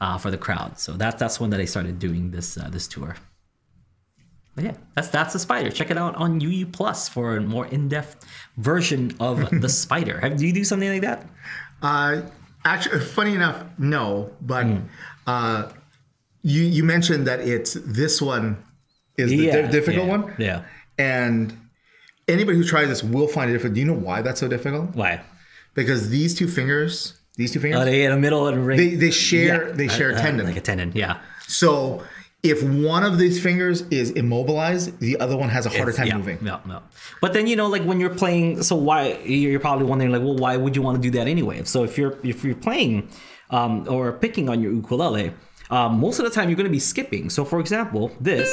[0.00, 0.78] uh, for the crowd.
[0.78, 3.16] So that's that's when that I started doing this uh, this tour.
[4.56, 5.70] Yeah, that's that's the spider.
[5.70, 8.24] Check it out on UU Plus for a more in depth
[8.58, 10.20] version of the spider.
[10.20, 11.26] Have do you do something like that?
[11.82, 12.22] Uh,
[12.64, 14.30] actually, funny enough, no.
[14.42, 14.78] But Hmm.
[15.26, 15.68] uh,
[16.42, 18.62] you you mentioned that it's this one
[19.16, 20.62] is the di- difficult yeah, one, Yeah.
[20.98, 21.56] and
[22.28, 23.74] anybody who tries this will find it difficult.
[23.74, 24.94] Do you know why that's so difficult?
[24.94, 25.20] Why?
[25.74, 28.76] Because these two fingers, these two fingers, Oh, they in the middle of the ring.
[28.78, 29.74] they, they share Yeah.
[29.74, 30.44] they share a tendon.
[30.46, 30.92] like a tendon.
[30.94, 31.20] Yeah.
[31.48, 32.02] so
[32.42, 36.16] if one of these fingers is immobilized, the other one has a harder time yeah,
[36.16, 36.38] moving.
[36.44, 36.80] Yeah, yeah.
[37.20, 40.36] But then you know, like when you're playing, so why you're probably wondering, like, well,
[40.36, 41.62] why would you want to do that anyway?
[41.64, 43.08] So if you're if you're playing
[43.50, 45.32] um, or picking on your ukulele,
[45.70, 47.30] um, most of the time you're going to be skipping.
[47.30, 48.50] So for example, this,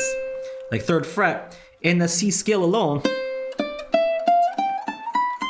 [0.71, 3.01] like third fret in the C scale alone,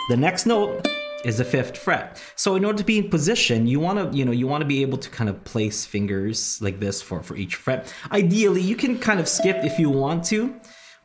[0.07, 0.87] the next note
[1.23, 2.21] is the fifth fret.
[2.35, 4.67] So in order to be in position, you want to, you know, you want to
[4.67, 7.93] be able to kind of place fingers like this for for each fret.
[8.11, 10.55] Ideally, you can kind of skip if you want to,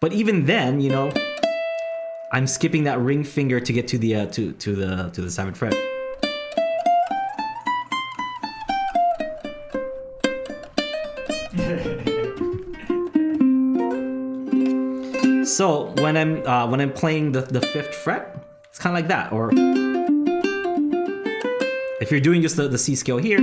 [0.00, 1.12] but even then, you know,
[2.32, 5.30] I'm skipping that ring finger to get to the uh, to to the to the
[5.30, 5.74] seventh fret.
[15.46, 18.36] So when I'm uh, when I'm playing the, the fifth fret,
[18.68, 19.32] it's kind of like that.
[19.32, 19.52] Or
[22.04, 23.40] if you're doing just the, the C scale here,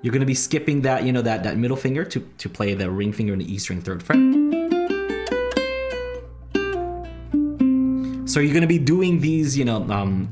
[0.00, 2.90] you're gonna be skipping that you know that that middle finger to to play the
[2.90, 4.16] ring finger in the E string third fret.
[8.26, 10.30] So you're gonna be doing these you know um,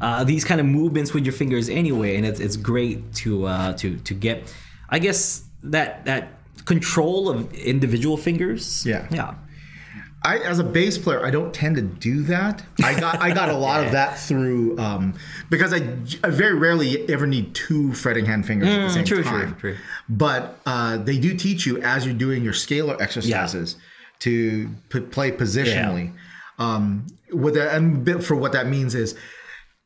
[0.00, 3.72] uh, these kind of movements with your fingers anyway, and it's it's great to uh,
[3.78, 4.54] to to get
[4.88, 6.28] I guess that that
[6.64, 8.86] control of individual fingers.
[8.86, 9.08] Yeah.
[9.10, 9.34] yeah.
[10.24, 12.64] I, as a bass player, I don't tend to do that.
[12.82, 15.14] I got I got a lot of that through um,
[15.50, 15.76] because I,
[16.26, 19.30] I very rarely ever need two fretting hand fingers at the same Mm, true, true,
[19.30, 19.56] time.
[19.56, 19.76] true.
[20.08, 23.76] But uh, they do teach you as you're doing your scalar exercises
[24.20, 26.12] to p- play positionally.
[26.58, 29.14] Um, what that and bit for what that means is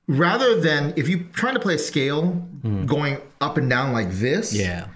[0.07, 2.47] rather than if you're trying to play a scale
[2.87, 4.61] going up and down like this, Mm.
[4.61, 4.87] Yeah.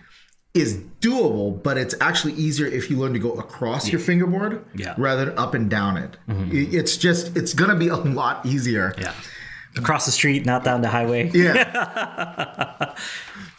[0.55, 4.91] Is doable, but it's actually easier if you learn to go across your fingerboard Yeah.
[4.93, 5.03] Mm-hmm.
[5.03, 6.17] rather than up and down it.
[6.29, 8.95] I- It's just it's gonna be a lot easier.
[8.99, 9.15] Yeah.
[9.77, 11.31] Across the street, not down the highway.
[11.33, 12.95] Yeah.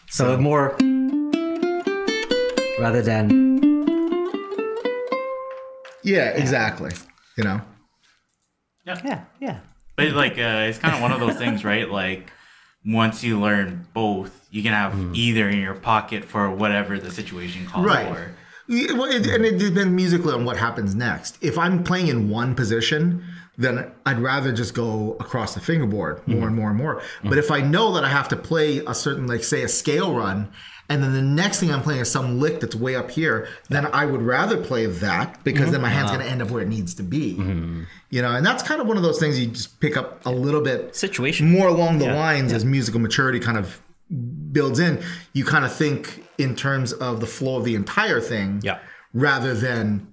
[0.10, 0.76] So, more
[2.80, 3.64] rather than
[6.04, 6.92] yeah, exactly.
[7.38, 7.62] You know.
[8.86, 9.02] Yeah.
[9.04, 9.60] Yeah, yeah.
[9.96, 11.90] But like, uh, it's kind of one of those things, right?
[11.90, 12.32] Like,
[12.86, 15.16] once you learn both, you can have Mm.
[15.16, 18.08] either in your pocket for whatever the situation calls Right.
[18.08, 18.32] for.
[18.68, 21.38] Yeah, Well, it, and it depends musically on what happens next.
[21.42, 23.24] If I'm playing in one position,
[23.58, 26.38] then I'd rather just go across the fingerboard mm.
[26.38, 27.02] more and more and more.
[27.24, 27.30] Mm.
[27.30, 30.14] But if I know that I have to play a certain, like, say, a scale
[30.16, 30.50] run,
[30.88, 33.88] and then the next thing I'm playing is some lick that's way up here, then
[33.88, 36.20] I would rather play that because then my hand's mm-hmm.
[36.20, 37.34] going to end up where it needs to be.
[37.34, 37.84] Mm-hmm.
[38.12, 40.30] You know, and that's kind of one of those things you just pick up a
[40.30, 41.50] little bit Situation.
[41.50, 43.80] more along the Yeah, lines as musical maturity kind of
[44.54, 45.04] builds in.
[45.34, 48.80] You kind of think in terms of the flow of the entire thing, Yeah.
[49.14, 50.08] rather than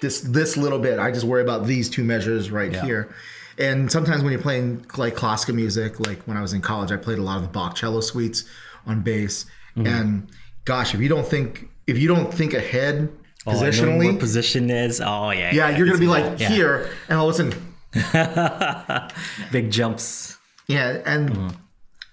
[0.00, 0.98] this this little bit.
[0.98, 2.84] I just worry about these two measures right Yeah.
[2.84, 3.14] here.
[3.58, 6.96] And sometimes when you're playing like classical music, like when I was in college, I
[6.96, 8.44] played a lot of the Bach cello suites
[8.86, 9.44] on bass.
[9.76, 9.86] Mm-hmm.
[9.86, 10.26] And
[10.64, 13.10] gosh, if you don't think if you don't think ahead
[13.44, 15.00] Oh, know where position is.
[15.00, 15.52] Oh yeah.
[15.52, 16.48] yeah, you're gonna be like Yeah.
[16.48, 19.10] here, and all of a sudden
[19.52, 20.36] Big jumps.
[20.66, 21.48] Yeah, and Mm-hmm.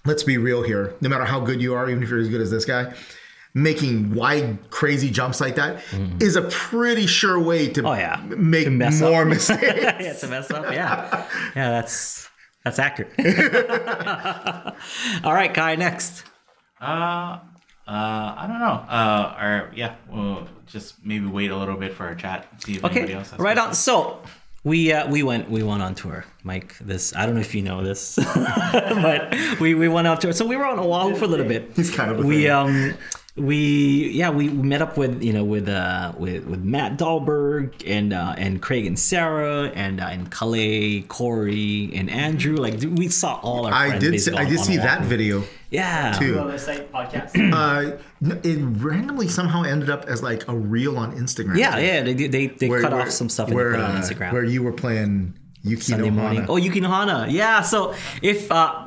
[0.10, 0.96] Let's be real here.
[1.02, 2.92] No matter how good you are, even if you're as good as this guy,
[3.54, 5.84] making wide, crazy jumps like that
[6.20, 7.88] is a pretty sure way to.
[7.88, 8.20] Oh, yeah.
[8.26, 9.28] make To mess more up.
[9.36, 9.62] mistakes.
[9.62, 10.74] yeah, to mess up.
[10.74, 11.26] Yeah.
[11.56, 12.28] Yeah, that's
[12.64, 13.12] that's accurate.
[15.24, 16.24] All right, Kai, next.
[16.82, 17.38] Uh,
[17.88, 18.84] uh, I don't know.
[18.90, 22.48] Uh, or yeah, we'll just maybe wait a little bit for our chat.
[22.64, 23.76] See if anybody else has right on.
[23.76, 24.22] So
[24.64, 26.78] we uh, we went we went on tour, Mike.
[26.80, 30.34] This I don't know if you know this, but we, we went on tour.
[30.34, 31.72] So we were on Oahu for a little bit.
[31.76, 32.94] He's kind of a we um
[33.40, 38.14] we yeah we met up with you know with uh with with Matt Dahlberg and
[38.14, 43.40] uh and Craig and Sarah and uh, and Kalei, Corey and Andrew like we saw
[43.42, 44.02] all our I did.
[44.02, 45.08] See, basically I did see that walk.
[45.10, 46.36] video yeah too.
[46.36, 47.32] Well, this site podcast.
[47.54, 47.98] Uh,
[48.44, 51.58] it randomly somehow ended up as like a reel on Instagram.
[51.58, 51.82] yeah too.
[51.86, 53.90] yeah they did- they they Where- cut where- off some stuff where, they put it
[53.90, 56.40] on uh, Instagram where you were playing Yuki Sunday no morning.
[56.42, 56.52] Hana.
[56.52, 57.28] Oh, Yuki no Hana.
[57.30, 57.62] Yeah.
[57.64, 58.86] So if uh,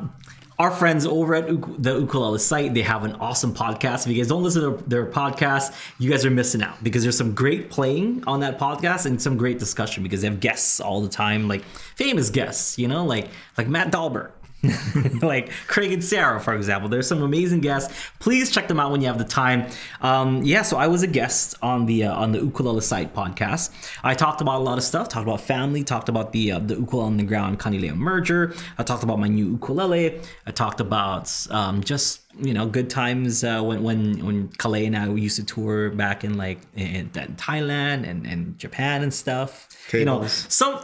[0.62, 1.48] our friends over at
[1.82, 4.06] the Ukulele site, they have an awesome podcast.
[4.06, 7.18] If you guys don't listen to their podcast, you guys are missing out because there's
[7.18, 11.00] some great playing on that podcast and some great discussion because they have guests all
[11.00, 11.64] the time, like
[11.96, 14.30] famous guests, you know, like like Matt Dahlberg.
[15.22, 16.88] like Craig and Sarah, for example.
[16.88, 17.92] There's some amazing guests.
[18.20, 19.66] Please check them out when you have the time.
[20.00, 23.70] Um, yeah, so I was a guest on the uh, on the Ukulele Site podcast.
[24.04, 25.08] I talked about a lot of stuff.
[25.08, 25.82] Talked about family.
[25.82, 28.54] Talked about the uh, the Ukulele Underground Kanilea merger.
[28.78, 30.20] I talked about my new ukulele.
[30.46, 34.96] I talked about um, just you know good times uh, when when when Kalei and
[34.96, 39.68] I used to tour back in like in, in Thailand and, and Japan and stuff.
[39.92, 40.80] You know, some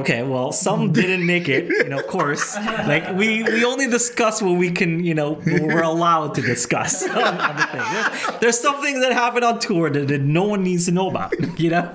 [0.00, 1.64] okay, well, some didn't make it.
[1.64, 5.82] You know, of course, like we we only discuss what we can, you know, we're
[5.94, 7.68] allowed to discuss on, on the.
[7.72, 11.08] There's, there's some things that happen on tour that, that no one needs to know
[11.10, 11.34] about.
[11.56, 11.88] You know,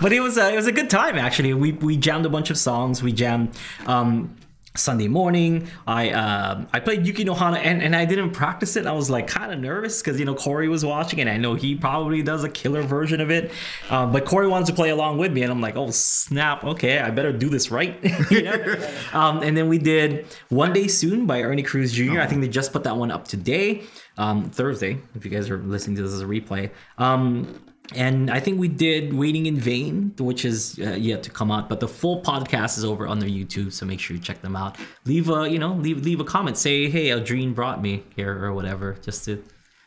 [0.00, 1.54] but it was a, it was a good time actually.
[1.54, 3.02] We we jammed a bunch of songs.
[3.02, 3.56] We jammed.
[3.86, 4.34] Um,
[4.76, 8.86] Sunday morning, I um I played Yuki no Hana and, and I didn't practice it.
[8.86, 11.54] I was like kind of nervous because you know Corey was watching and I know
[11.54, 13.52] he probably does a killer version of it.
[13.88, 16.98] Um, but Corey wanted to play along with me and I'm like, oh snap, okay,
[16.98, 17.96] I better do this right.
[18.32, 18.90] you know?
[19.12, 22.18] um, and then we did One Day Soon by Ernie Cruz Jr.
[22.18, 23.84] I think they just put that one up today,
[24.18, 24.98] um, Thursday.
[25.14, 26.72] If you guys are listening to this as a replay.
[26.98, 27.60] Um,
[27.94, 31.68] and I think we did Waiting in Vain, which is uh, yet to come out.
[31.68, 34.56] But the full podcast is over on their YouTube, so make sure you check them
[34.56, 34.76] out.
[35.04, 38.54] Leave a you know leave leave a comment, say hey, Aldrine brought me here or
[38.54, 39.42] whatever, just to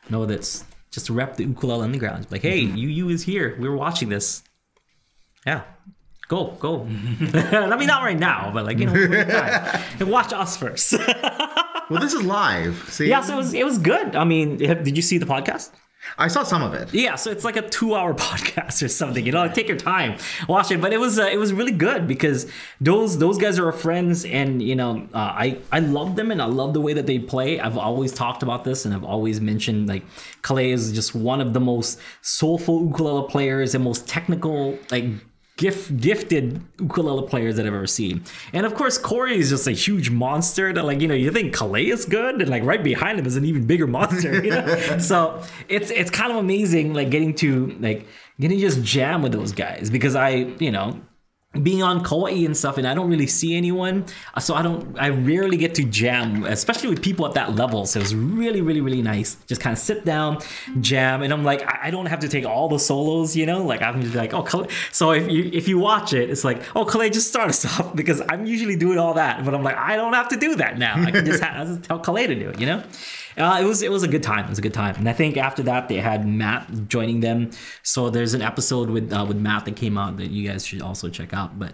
[0.09, 2.27] know that's just to rep the ukulele underground.
[2.29, 3.57] Like hey, you you is here.
[3.59, 4.43] We were watching this.
[5.45, 5.63] Yeah.
[6.27, 6.81] Go, go.
[7.33, 9.81] I mean, not right now, but like, you know, when we're done.
[9.99, 10.93] And watch us first.
[11.89, 12.85] Well, this is live.
[12.89, 14.13] See, yeah, so it was, it was good.
[14.13, 15.71] I mean, did you see the podcast?
[16.17, 16.93] I saw some of it.
[16.93, 19.25] Yeah, so it's like a two-hour podcast or something.
[19.25, 20.17] You know, like, take your time,
[20.47, 20.81] watch it.
[20.81, 22.49] But it was uh, it was really good because
[22.81, 26.45] those those guys are friends, and you know, uh, I I love them and I
[26.45, 27.59] love the way that they play.
[27.59, 30.03] I've always talked about this, and I've always mentioned like
[30.41, 35.05] Kalei is just one of the most soulful ukulele players and most technical like
[35.57, 38.23] gift gifted ukulele players that I've ever seen.
[38.53, 41.53] And of course, Corey is just a huge monster that like, you know, you think
[41.53, 44.97] Kalei is good and like right behind him is an even bigger monster, you know?
[44.99, 48.07] so it's it's kind of amazing like getting to like
[48.39, 51.01] getting to just jam with those guys because I, you know,
[51.63, 54.97] being on Kauai and stuff, and I don't really see anyone, uh, so I don't.
[54.99, 57.85] I rarely get to jam, especially with people at that level.
[57.85, 59.37] So it was really, really, really nice.
[59.47, 60.39] Just kind of sit down,
[60.81, 63.63] jam, and I'm like, I, don't have to take all the solos, you know.
[63.63, 66.63] Like I'm just like, oh, Kale- so if you if you watch it, it's like,
[66.75, 69.77] oh, Clay, just start us off because I'm usually doing all that, but I'm like,
[69.77, 70.95] I don't have to do that now.
[70.97, 72.83] I can just, ha- I just tell Clay to do it, you know.
[73.37, 74.45] Uh, it was it was a good time.
[74.45, 77.51] It was a good time, and I think after that they had Matt joining them.
[77.83, 80.81] So there's an episode with uh, with Matt that came out that you guys should
[80.81, 81.59] also check out.
[81.59, 81.73] But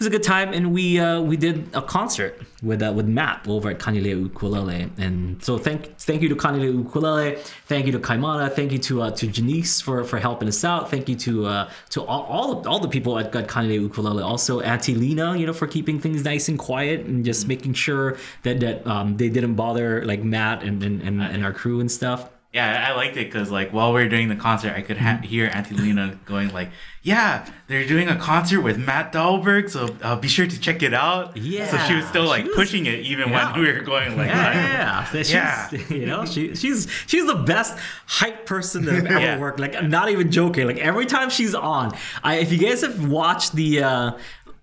[0.00, 3.46] was a good time, and we uh, we did a concert with uh, with Matt
[3.46, 7.36] over at Kanilea Ukulele, and so thank thank you to Kanilea Ukulele,
[7.66, 10.90] thank you to Kaimana, thank you to uh, to Janice for for helping us out,
[10.90, 14.60] thank you to uh, to all all, all the people at, at Kanilea Ukulele, also
[14.60, 18.60] Auntie Lena, you know, for keeping things nice and quiet and just making sure that
[18.60, 22.30] that um, they didn't bother like Matt and and, and, and our crew and stuff.
[22.52, 25.10] Yeah, I liked it because like while we were doing the concert, I could ha-
[25.18, 25.22] Mm-hmm.
[25.22, 26.70] hear Auntie Lena going like,
[27.02, 30.92] "Yeah, they're doing a concert with Matt Dahlberg, so uh, be sure to check it
[30.92, 33.52] out." Yeah, So she was still like was- pushing it even Yeah.
[33.52, 35.70] when we were going like, Yeah, yeah, yeah.
[35.90, 39.38] You know, she, she's she's the best hype person that I've ever Yeah.
[39.38, 39.60] worked.
[39.60, 40.66] Like, I'm not even joking.
[40.66, 43.84] Like every time she's on, I if you guys have watched the.
[43.84, 44.10] uh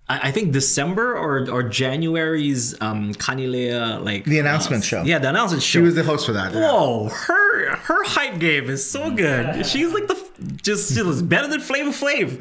[0.09, 5.03] I I think December or or January's um Kanilea like The announcement uh, show.
[5.03, 5.79] Yeah, the announcement show.
[5.79, 6.53] She was the host for that.
[6.53, 6.59] yeah.
[6.71, 9.65] Whoa, her her hype game is so good.
[9.65, 10.17] She's like the
[10.61, 12.37] just she was better than Flavor Flav.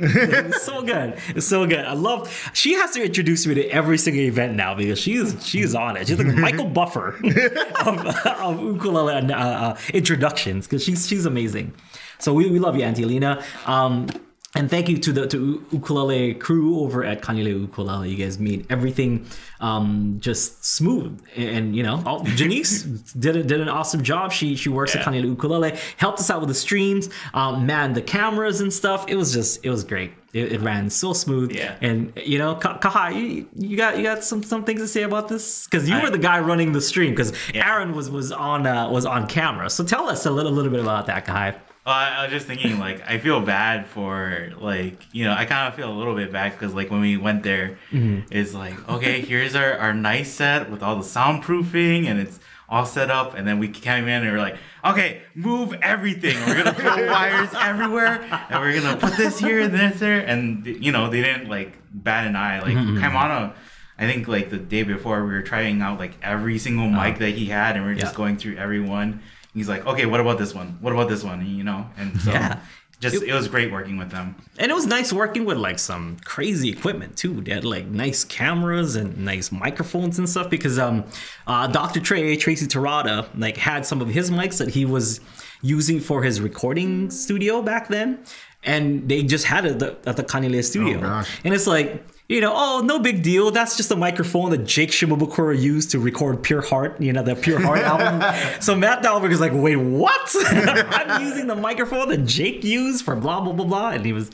[0.50, 1.18] It's so good.
[1.34, 1.84] It's so good.
[1.84, 2.30] I love.
[2.52, 6.06] She has to introduce me to every single event now because she's she's on it.
[6.08, 7.16] She's like Michael Buffer
[7.86, 11.72] of, of ukulele uh, uh, introductions because she's she's amazing.
[12.18, 13.42] So we, we love you, Auntie Lena.
[13.66, 14.08] Um,
[14.56, 18.10] and thank you to the to ukulele crew over at Kanilea Ukulele.
[18.10, 19.26] You guys made everything
[19.60, 24.32] um, just smooth, and, and, you know, all, Janice did a, did an awesome job.
[24.32, 25.00] She she works Yeah.
[25.02, 29.04] at Kanilea Ukulele, helped us out with the streams, um, man, the cameras and stuff.
[29.08, 30.12] It was just it was great.
[30.32, 31.52] It, it ran so smooth.
[31.52, 31.76] Yeah.
[31.80, 35.02] And you know, Ka- Kahai, you, you got you got some some things to say
[35.02, 37.66] about this because you I- were the guy running the stream because Yeah.
[37.70, 39.70] Aaron was was on uh, was on camera.
[39.70, 41.56] So tell us a little little bit about that, Kahai.
[41.86, 45.44] Well, I, I was just thinking, like, I feel bad for, like, you know, I
[45.44, 48.26] kind of feel a little bit bad because, like, when we went there, mm-hmm.
[48.28, 52.86] it's like, okay, here's our, our nice set with all the soundproofing and it's all
[52.86, 53.34] set up.
[53.34, 56.36] And then we came in and we're like, okay, move everything.
[56.48, 58.20] We're going to throw wires everywhere
[58.50, 60.26] and we're going to put this here and this there.
[60.26, 62.62] And, you know, they didn't, like, bat an eye.
[62.62, 62.98] Like, mm-hmm.
[62.98, 63.54] Kaimana,
[63.96, 67.18] I think, like, the day before, we were trying out, like, every single mic uh-huh.
[67.20, 69.22] that he had and we are just going through every one.
[69.56, 70.76] He's like, okay, what about this one?
[70.80, 71.40] What about this one?
[71.40, 72.60] And, you know, and so Yeah.
[73.00, 74.34] just It- it, was great working with them.
[74.58, 77.40] And it was nice working with like some crazy equipment too.
[77.40, 81.04] They had like nice cameras and nice microphones and stuff because um
[81.46, 82.00] uh Dr.
[82.00, 85.20] Trey, Tracy Terada, like had some of his mics that he was
[85.62, 88.18] using for his recording studio back then.
[88.62, 90.98] And they just had it at the, at the Kanilea studio.
[90.98, 91.30] Oh, gosh.
[91.44, 93.50] And it's like, you know, oh, no big deal.
[93.52, 97.36] That's just a microphone that Jake Shimabukuro used to record Pure Heart, you know, the
[97.36, 98.60] Pure Heart album.
[98.60, 100.34] So Matt Dahlberg is like, wait, what?
[100.44, 104.30] I'm using the microphone that Jake used for blah blah blah blah, and he was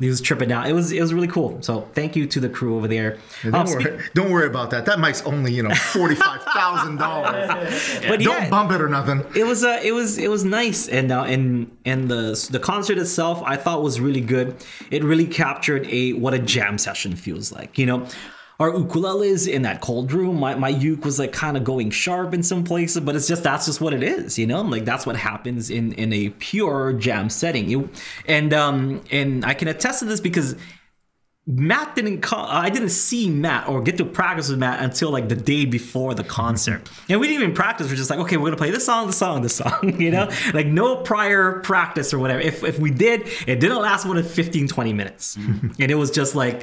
[0.00, 0.66] he was tripping out.
[0.68, 1.62] It was it was really cool.
[1.62, 3.18] So thank you to the crew over there.
[3.42, 4.86] Don't, Um, worry, don't worry about that.
[4.86, 8.00] That mic's only you know forty five thousand dollars.
[8.08, 9.24] but Don't bump it or nothing.
[9.36, 12.98] it was uh, it was it was nice and uh, and and the the concert
[12.98, 14.56] itself I thought was really good.
[14.90, 17.78] It really captured a what a jam session feels like.
[17.78, 18.06] You know,
[18.60, 20.38] our ukuleles in that cold room.
[20.38, 23.42] My my uke was like kind of going sharp in some places, but it's just
[23.42, 24.38] that's just what it is.
[24.38, 27.68] You know, like that's what happens in in a pure jam setting.
[27.68, 27.90] You
[28.26, 30.56] and um and I can attest to this because.
[31.46, 32.46] Matt didn't come.
[32.48, 36.14] I didn't see Matt or get to practice with Matt until like the day before
[36.14, 36.88] the concert.
[37.10, 37.90] And we didn't even practice.
[37.90, 40.00] We're just like, okay, we're gonna play this song, this song, this song.
[40.00, 42.40] You know, like no prior practice or whatever.
[42.40, 46.10] If if we did, it didn't last more than 15, 20 minutes, and it was
[46.10, 46.62] just like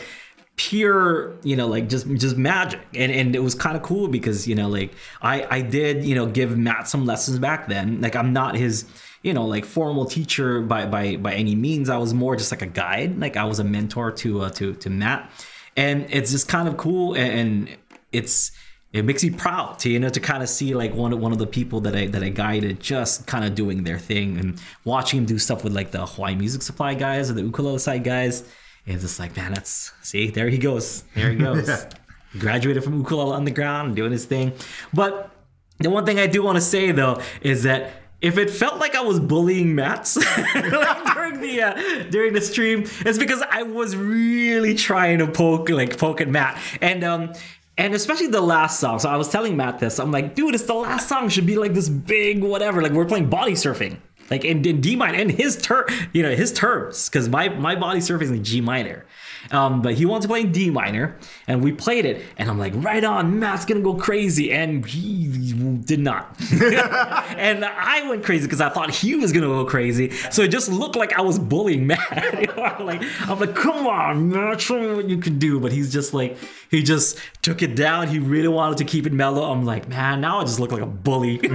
[0.70, 2.80] pure you know like just just magic.
[2.94, 6.14] And and it was kind of cool because you know like i i did you
[6.14, 8.00] know give matt some lessons back then.
[8.00, 8.86] Like i'm not his
[9.24, 11.90] you know like formal teacher by by by any means.
[11.90, 13.20] I was more just like a guide.
[13.20, 15.32] Like i was a mentor to uh, to to matt.
[15.76, 17.78] And it's just kind of cool and, and
[18.12, 18.52] it's
[18.94, 21.32] it makes me proud to you know to kind of see like one of one
[21.32, 24.62] of the people that I that I guided just kind of doing their thing and
[24.84, 28.04] watching him do stuff with like the Hawaii Music Supply guys or the Ukulele Site
[28.04, 28.44] guys.
[28.86, 31.68] It's just like man, that's see there he goes, there he goes.
[32.34, 32.40] Yeah.
[32.40, 34.54] Graduated from ukulele on underground and doing his thing.
[34.94, 35.32] But
[35.80, 37.92] the one thing I do want to say though is that
[38.22, 40.16] if it felt like I was bullying Matt's
[40.56, 45.70] like during the uh, during the stream, it's because I was really trying to poke
[45.70, 47.34] like poke at Matt and um
[47.78, 49.00] and especially the last song.
[49.00, 50.00] So I was telling Matt this.
[50.00, 51.26] I'm like, dude, it's the last song.
[51.26, 52.82] It should be like this big whatever.
[52.82, 53.98] Like we're playing body surfing.
[54.32, 57.10] Like in, in D minor and his ter you know, his terms.
[57.10, 59.06] Cause my my body surfing is in G minor.
[59.50, 61.18] Um, but he wanted to play in D minor,
[61.48, 65.54] and we played it, and I'm like, right on, Matt's gonna go crazy, and he
[65.84, 66.36] did not.
[66.62, 70.70] and I went crazy because I thought he was gonna go crazy, so it just
[70.70, 72.00] looked like I was bullying Matt.
[72.60, 75.60] I'm like, I'm like, come on, Matt, show me what you can do.
[75.60, 76.38] But he's just like,
[76.72, 78.08] he just took it down.
[78.08, 79.52] He really wanted to keep it mellow.
[79.52, 81.38] I'm like, man, now I just look like a bully.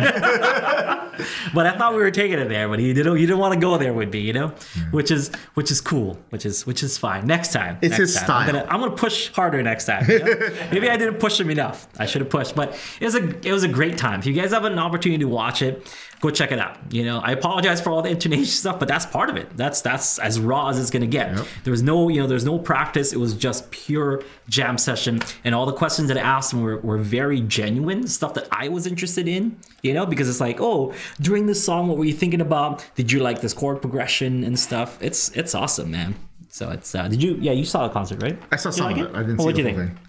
[1.55, 3.17] but I thought we were taking it there, but he didn't.
[3.17, 4.93] He didn't want to go there with me, you know, mm.
[4.93, 7.27] which is which is cool, which is which is fine.
[7.27, 8.25] Next time, It's next his time.
[8.25, 8.41] style.
[8.41, 10.09] I'm gonna I'm gonna push harder next time.
[10.09, 10.27] you know?
[10.71, 11.89] Maybe I didn't push him enough.
[11.99, 14.21] I should have pushed, but it was a it was a great time.
[14.21, 16.77] If you guys have an opportunity to watch it, go check it out.
[16.91, 19.57] You know, I apologize for all the intonation stuff, but that's part of it.
[19.57, 21.37] That's that's as raw as it's gonna get.
[21.65, 23.13] There was no you know there's no practice.
[23.13, 26.79] It was just pure jam session, and all the questions that I asked him were,
[26.79, 29.57] were very genuine stuff that I was interested in.
[29.83, 32.85] You know, because it's like, oh, during this song, what were you thinking about?
[32.97, 34.99] Did you like this chord progression and stuff?
[35.01, 36.15] It's it's awesome, man.
[36.49, 38.39] So it's uh, did you yeah you saw the concert right?
[38.51, 39.15] I saw you some like of it.
[39.15, 39.97] I didn't Well, see what'd the you whole think?
[39.99, 40.06] thing.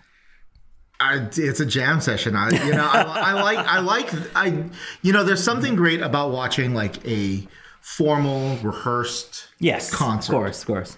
[0.99, 2.35] I, it's a jam session.
[2.35, 4.63] I, you know, I, I like, I like, I,
[5.03, 7.47] you know, there's something great about watching like a
[7.81, 10.33] formal, rehearsed Yes, concert.
[10.33, 10.97] of course, of course.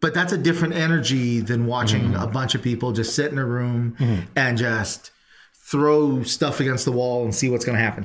[0.00, 2.22] but that's a different energy than watching Mm-hmm.
[2.22, 3.96] a bunch of people just sit in a room
[4.36, 5.10] and just
[5.54, 8.04] throw stuff against the wall and see what's going to happen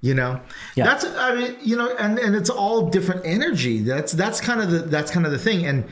[0.00, 0.38] you know
[0.76, 0.84] Yeah.
[0.84, 4.70] that's i mean you know and and it's all different energy that's that's kind of
[4.70, 5.84] the that's kind of the thing and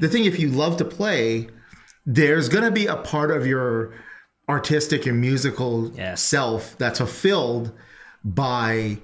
[0.00, 1.48] the thing if you love to play
[2.14, 3.92] there's going to be a part of your
[4.48, 6.22] artistic and musical Yes.
[6.22, 7.72] self that's fulfilled
[8.24, 8.98] by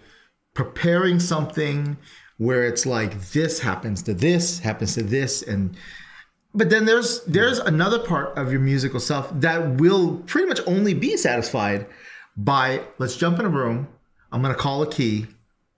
[0.55, 1.97] preparing something
[2.39, 5.77] where it's like this happens to this happens to this and
[6.55, 10.93] but then there's there's another part of your musical self that will pretty much only
[10.95, 11.87] be satisfied
[12.37, 13.87] by let's jump in a room
[14.33, 15.27] i'm going to call a key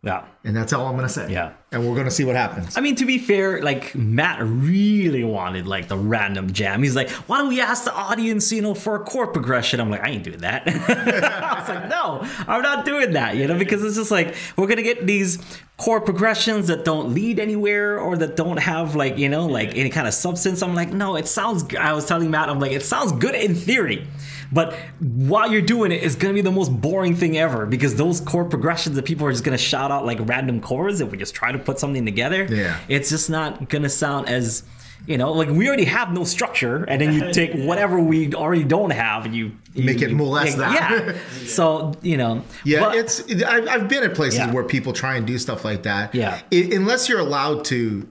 [0.04, 0.26] Yeah.
[0.44, 1.54] and that's all i'm going to say Yeah.
[1.72, 5.24] and we're going to see what happens I mean, to be fair, like Matt really
[5.24, 6.82] wanted like the random jam.
[6.84, 9.90] He's like, "Why don't we ask the audience, you know, for a chord progression?" I'm
[9.90, 13.58] like, "I ain't doing that." I was like, "No, I'm not doing that," you know,
[13.58, 15.38] because it's just like we're gonna get these
[15.78, 19.90] chord progressions that don't lead anywhere or that don't have like you know like any
[19.90, 20.62] kind of substance.
[20.62, 23.34] I'm like, "No, it sounds." g-" I was telling Matt, I'm like, "It sounds good
[23.34, 24.06] in theory."
[24.50, 28.20] But while you're doing it, it's gonna be the most boring thing ever because those
[28.20, 31.34] chord progressions that people are just gonna shout out like random chords if we just
[31.34, 32.44] try to put something together.
[32.48, 32.78] Yeah.
[32.88, 34.62] It's just not gonna sound as
[35.06, 38.64] you know, like we already have no structure, and then you take whatever we already
[38.64, 40.72] don't have and you, you Make it you- more or less that.
[40.74, 41.16] Yeah.
[41.46, 42.42] So you know.
[42.64, 43.22] Yeah, but- it's.
[43.44, 44.52] I've, I've been at places Yeah.
[44.52, 46.14] where people try and do stuff like that.
[46.14, 46.40] Yeah.
[46.52, 48.08] I- unless you're allowed to,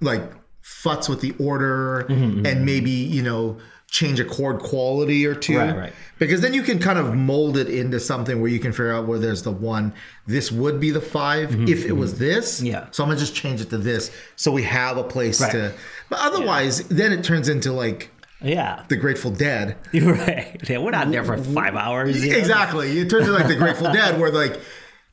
[0.00, 0.22] like,
[0.62, 3.58] futz with the order Mm-hmm, and maybe you know
[3.92, 5.58] change a chord quality or two.
[5.58, 5.92] Right, right.
[6.18, 9.06] Because then you can kind of mold it into something where you can figure out
[9.06, 9.92] where there's the one.
[10.26, 12.56] This would be the 5 if it was this.
[12.56, 12.86] Mm-hmm, Yeah.
[12.90, 15.52] So I'm gonna just change it to this, so we have a place Right.
[15.52, 15.72] to.
[16.08, 18.82] But otherwise, then it turns into like yeah.
[18.88, 19.76] the Grateful Dead.
[19.92, 20.58] You're right.
[20.66, 22.24] Yeah, we're not there for five hours.
[22.24, 22.38] you know?
[22.38, 22.98] Exactly.
[22.98, 24.58] It turns into like the Grateful Dead, where like,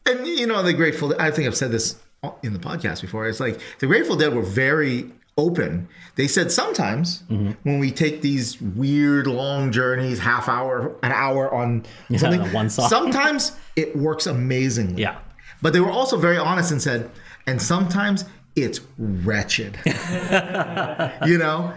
[0.05, 1.13] and you know, the Grateful.
[1.19, 1.97] I think I've said this
[2.43, 3.27] in the podcast before.
[3.27, 5.87] It's like the Grateful Dead were very open.
[6.15, 7.51] They said sometimes Mm-hmm.
[7.63, 11.85] when we take these weird long journeys, half hour, an hour on
[12.17, 12.89] something, on one song.
[12.89, 15.01] sometimes it works amazingly.
[15.01, 15.19] Yeah.
[15.61, 17.09] But they were also very honest and said,
[17.47, 18.25] and sometimes
[18.55, 19.77] it's wretched.
[21.25, 21.73] you know?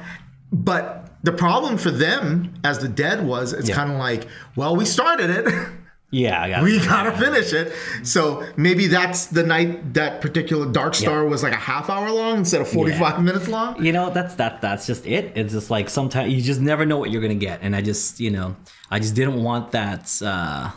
[0.53, 3.75] But the problem for them as the dead was it's Yeah.
[3.77, 4.27] kind of like,
[4.57, 5.47] well, we started it.
[6.15, 6.41] Yeah.
[6.43, 7.73] I got we gotta finish it.
[8.07, 11.31] So maybe that's the night that particular Dark Star Yeah.
[11.31, 13.83] was like a half hour long instead of 45 minutes long.
[13.85, 16.99] you know that's that that's just it it's just like sometimes you just never know
[16.99, 18.55] what you're gonna get and i just you know
[18.91, 20.71] i just didn't want that uh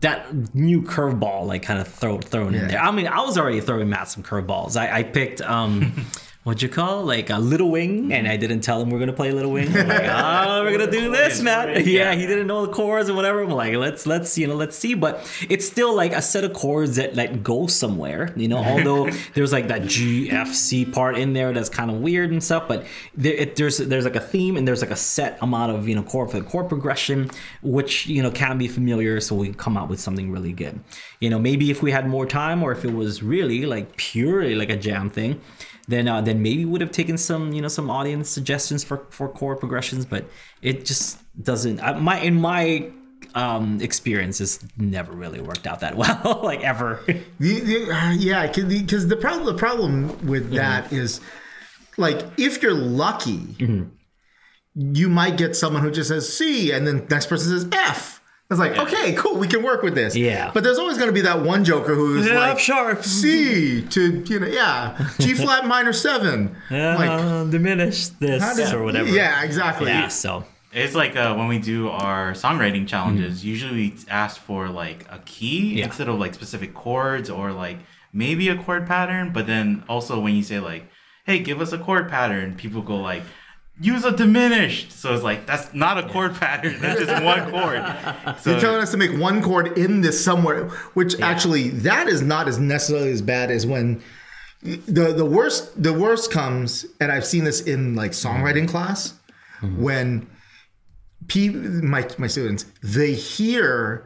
[0.00, 3.60] that new curveball like kind of throw, thrown in there i mean i was already
[3.60, 5.92] throwing matt some curveballs i, I picked um
[6.46, 8.12] what'd you call like a little wing?
[8.12, 9.72] And i didn't tell him we're gonna play little wing.
[9.72, 13.42] Like oh we're gonna do this matt yeah he didn't know the chords or whatever.
[13.42, 14.94] I'm like let's let's you know let's see.
[14.94, 19.10] But it's still like a set of chords that like go somewhere you know although
[19.34, 22.68] there's like that g f c part in there that's kind of weird and stuff
[22.68, 22.86] but
[23.16, 25.96] there, it, there's there's like a theme and there's like a set amount of you
[25.96, 27.28] know chord for the chord progression
[27.62, 30.78] which you know can be familiar so we come out with something really good.
[31.18, 34.54] You know maybe if we had more time or if it was really like purely
[34.54, 35.40] like a jam thing
[35.88, 39.28] then uh, then maybe would have taken some you know some audience suggestions for for
[39.28, 40.24] chord progressions but
[40.62, 42.90] it just doesn't uh, my in my
[43.34, 47.00] um experience it's never really worked out that well like ever.
[47.08, 51.20] Uh, yeah, because the problem the problem with that is,
[51.96, 53.88] like, if you're lucky,
[54.74, 58.20] you might get someone who just says C, and then next person says F.
[58.48, 60.14] It's like, okay, cool, we can work with this.
[60.14, 60.52] Yeah.
[60.54, 63.02] But there's always going to be that one joker who's Yeah, like, sure.
[63.02, 66.54] C to you know, yeah, G flat minor seven.
[66.70, 69.88] like, uh, diminish this how does- or whatever Yeah, exactly.
[69.90, 73.44] yeah so It's like uh, when we do our songwriting challenges.
[73.44, 75.86] Usually we ask for like a key Yeah.
[75.86, 77.78] instead of like specific chords or like
[78.12, 79.32] maybe a chord pattern.
[79.32, 80.84] But then also when you say like,
[81.24, 83.22] "Hey, give us a chord pattern," people go like,
[83.80, 86.80] "Use a diminished." So it's like that's not a chord pattern.
[86.80, 87.84] That's just one chord.
[88.40, 92.22] So You're telling us to make one chord in this somewhere, which actually that is
[92.22, 94.02] not as necessarily as bad as when
[94.62, 98.66] the the worst the worst comes, and I've seen this in like songwriting mm-hmm.
[98.66, 99.14] class
[99.60, 99.82] mm-hmm.
[99.82, 100.30] when
[101.28, 104.04] pe- my my students they hear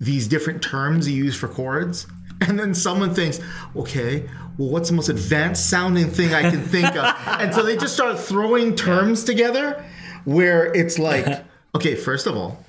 [0.00, 2.06] these different terms you use for chords,
[2.40, 3.40] and then someone thinks,
[3.74, 4.28] okay.
[4.58, 7.14] Well, what's the most advanced sounding thing I can think of?
[7.26, 9.84] And so they just start throwing terms together
[10.24, 11.44] where it's like,
[11.74, 12.64] okay, first of all,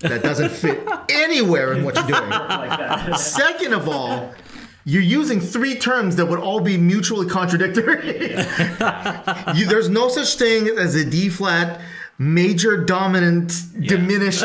[0.00, 3.16] that doesn't fit anywhere in what you're doing.
[3.16, 4.32] Second of all,
[4.84, 8.30] you're using three terms that would all be mutually contradictory.
[9.54, 11.80] you, there's no such thing as a D flat
[12.18, 14.44] major dominant diminished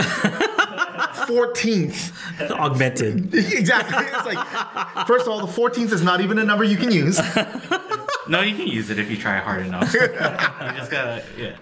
[1.27, 2.51] 14th.
[2.51, 4.05] augmented Exactly.
[4.05, 7.19] It's like, first of all, the 14th is not even a number you can use.
[8.27, 9.93] no, you can use it if you try hard enough.
[9.93, 11.55] you just gotta yeah.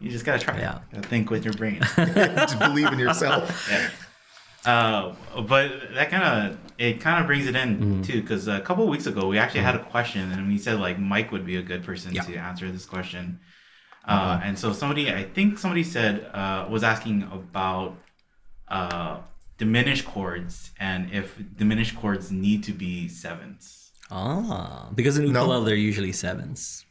[0.00, 0.58] You just gotta try.
[0.58, 0.78] Yeah.
[0.92, 1.80] Gotta think with your brain.
[1.96, 3.68] Just believe in yourself.
[4.64, 5.14] Uh,
[5.46, 8.02] but that kind of it kind of brings it in Mm-hmm.
[8.02, 10.78] too because a couple of weeks ago we actually had a question and we said
[10.78, 12.22] like Mike would be a good person Yeah.
[12.22, 12.32] Mm-hmm.
[12.32, 13.40] to answer this question.
[14.04, 17.96] Uh, and so somebody I think somebody said uh, was asking about
[18.70, 19.18] uh,
[19.56, 23.90] diminished chords and if diminished chords need to be sevenths.
[24.10, 25.40] Ah, because in No.
[25.42, 26.84] ukulele they're usually sevens.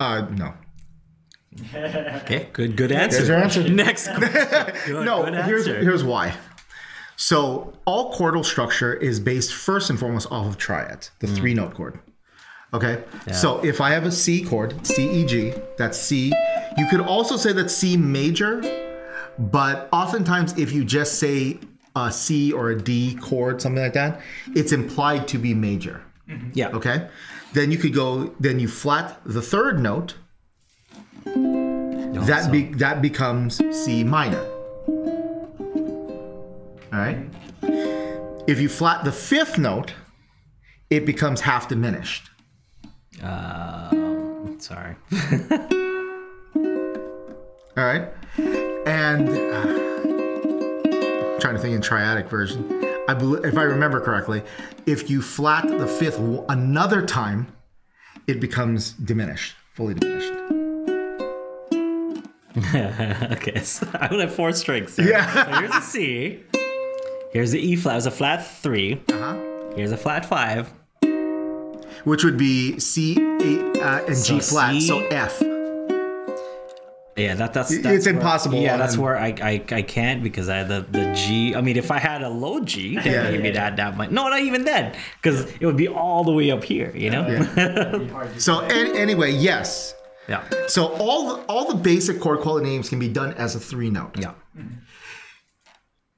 [0.00, 0.54] Uh, no.
[2.22, 3.18] Okay, good, good answer.
[3.22, 3.68] There's your answer.
[3.68, 4.08] Next.
[4.08, 4.74] question.
[4.86, 5.80] Good, no, good here's answer.
[5.82, 6.34] here's why.
[7.16, 11.34] So all chordal structure is based first and foremost off of triad, the Hmm.
[11.36, 12.00] three note chord.
[12.72, 13.04] Okay.
[13.32, 16.32] So if I have a C chord, C E G, that's C.
[16.76, 18.60] You could also say that C major,
[19.38, 21.58] but oftentimes if you just say
[21.96, 24.20] a C or a D chord, something like that,
[24.54, 26.02] it's implied to be major.
[26.52, 26.68] yeah.
[26.68, 27.08] Okay.
[27.52, 28.34] Then you could go.
[28.40, 30.16] Then you flat the third note.
[31.24, 34.44] That be, that becomes C minor.
[36.92, 37.18] All right.
[38.46, 39.94] If you flat the fifth note,
[40.90, 42.30] it becomes half diminished.
[43.22, 44.96] Um, sorry.
[47.76, 48.08] All right.
[48.86, 49.64] And uh,
[51.40, 52.84] trying to think in triadic version.
[53.08, 54.42] I believe, if I remember correctly,
[54.86, 57.48] if you flat the fifth w- another time,
[58.26, 60.32] it becomes diminished, fully diminished.
[63.32, 64.96] okay, so I would have four strings.
[64.96, 65.08] There.
[65.10, 65.44] Yeah.
[65.44, 66.42] So here's a C.
[67.32, 67.96] Here's the E flat.
[67.98, 69.02] It's a flat three.
[69.10, 69.36] Uh-huh.
[69.76, 70.72] Here's a flat five.
[72.04, 75.42] Which would be C, A, uh, and So G flat, C- so F.
[77.16, 80.56] Yeah, that, that's, It's where- impossible yeah, that's where I, I I can't because I
[80.58, 81.54] had the, the G.
[81.54, 83.30] I mean, if I had a low G, then Yeah.
[83.30, 84.10] maybe that that might.
[84.10, 86.90] No, not even then, because it would be all the way up here.
[86.96, 87.26] You know.
[87.28, 88.30] Yeah.
[88.38, 89.94] So an- anyway, yes.
[90.28, 90.42] Yeah.
[90.66, 93.90] So all the, all the basic chord quality names can be done as a three
[93.90, 94.18] note.
[94.18, 94.32] Yeah.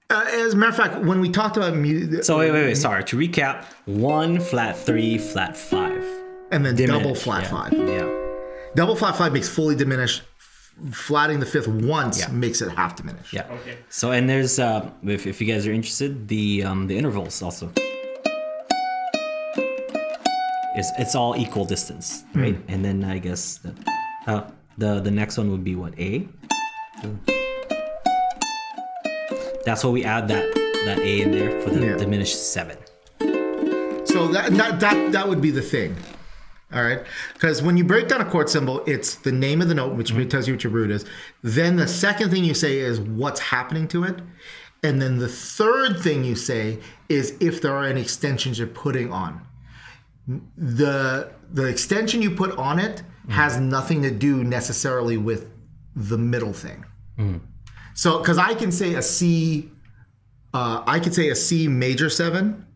[0.09, 2.77] Uh, as a matter of fact, when we talked about music, So wait, wait, wait.
[2.77, 3.03] Sorry.
[3.05, 6.05] To recap: one flat three, flat five.
[6.53, 7.51] and then double flat yeah.
[7.51, 7.73] five.
[7.73, 8.09] Yeah.
[8.77, 10.23] Double flat five makes fully diminished.
[10.89, 12.29] F- Flatting the fifth once Yeah.
[12.29, 13.33] makes it half diminished.
[13.33, 13.47] Yeah.
[13.61, 13.79] Okay.
[13.89, 17.71] So and there's uh, if, if you guys are interested, the um, the intervals also.
[20.79, 22.59] It's, it's all equal distance, right?
[22.69, 23.73] And then I guess the,
[24.27, 24.43] uh,
[24.77, 26.29] the the next one would be what A.
[29.65, 30.45] That's what we add that
[30.85, 31.97] that A in there for the Yeah.
[31.97, 32.77] diminished seven.
[34.05, 35.97] So that, that that that would be the thing.
[36.73, 37.01] All right,
[37.35, 40.13] because when you break down a chord symbol, it's the name of the note, which
[40.13, 40.29] mm-hmm.
[40.29, 41.05] tells you what your root is.
[41.43, 44.21] Then the second thing you say is what's happening to it,
[44.83, 49.13] and then the third thing you say is if there are any extensions you're putting
[49.13, 49.47] on.
[50.57, 53.33] The the extension you put on it mm.
[53.33, 55.49] has nothing to do necessarily with
[55.95, 56.85] the middle thing.
[57.17, 57.41] Mm.
[57.95, 59.71] So, because I can say a C,
[60.53, 62.67] uh, I could say a C major seven,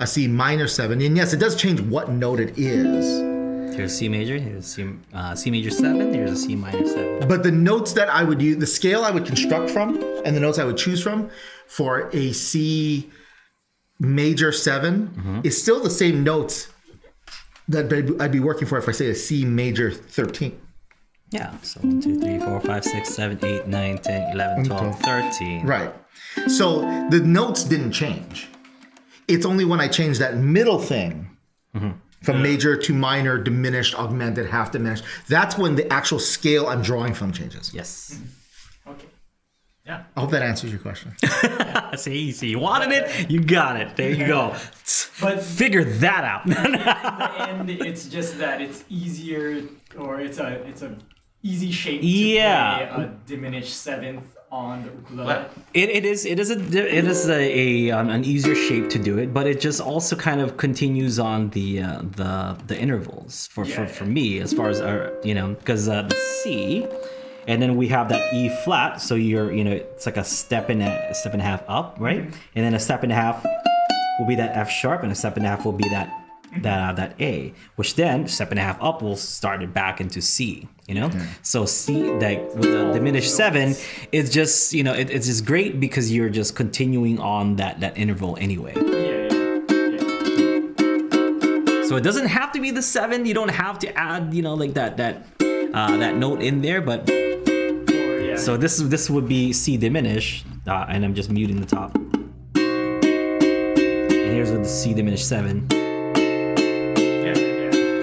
[0.00, 3.74] a C minor seven, and yes, it does change what note it is.
[3.74, 4.38] Here's C major.
[4.38, 6.12] Here's C, uh, C major seven.
[6.12, 7.28] Here's a C minor seven.
[7.28, 10.40] But the notes that I would use, the scale I would construct from, and the
[10.40, 11.30] notes I would choose from
[11.66, 13.10] for a C
[14.00, 16.68] major 7 is still the same notes
[17.68, 20.56] that I'd- I'd be working for if I say a C major 13.
[21.30, 21.50] Yeah.
[21.62, 25.66] So 1, 2, 3, 4, 5, 6, 7, 8, 9, 10, 11, 12, 13.
[25.66, 25.92] Right.
[26.46, 26.80] So
[27.10, 28.48] the notes didn't change.
[29.28, 31.36] It's only when I change that middle thing
[32.22, 37.14] from major to minor, diminished, augmented, half diminished, that's when the actual scale I'm drawing
[37.14, 37.72] from changes.
[37.72, 38.18] Yes.
[38.86, 39.06] Okay.
[39.86, 40.02] Yeah.
[40.16, 41.14] I hope that answers your question.
[41.96, 43.96] See, see, you wanted it, you got it.
[43.96, 44.54] There you go.
[45.20, 46.44] But Figure that out.
[46.46, 49.62] in the end, it's just that it's easier,
[49.96, 50.96] or it's a it's a
[51.42, 52.94] easy shape to Yeah.
[52.94, 55.46] play a diminished seventh on the ukulele.
[55.74, 58.98] It, it is it is a it is a, a um, an easier shape to
[58.98, 63.48] do it, but it just also kind of continues on the uh, the the intervals
[63.48, 66.86] for, for, Yeah, for me as far as our you know because uh, the C,
[67.46, 70.68] and then we have that E flat, so you're you know it's like a step
[70.70, 72.22] and a, a step and a half up, right?
[72.54, 73.44] And then a step and a half
[74.18, 76.17] will be that F sharp, and a step and a half will be that
[76.62, 80.00] that uh, that A, which then step and a half up will start it back
[80.00, 80.68] into C.
[80.86, 81.10] You know,
[81.42, 83.74] so C like with the diminished seven,
[84.10, 87.98] it's just you know it, it's just great because you're just continuing on that that
[87.98, 88.72] interval anyway.
[88.74, 91.82] yeah, yeah, yeah.
[91.84, 93.26] So it doesn't have to be the seven.
[93.26, 96.80] You don't have to add you know like that that uh, that note in there,
[96.80, 98.36] but yeah.
[98.36, 101.94] so this is this would be C diminished, uh, and I'm just muting the top.
[102.54, 105.68] And here's with the C diminished seven.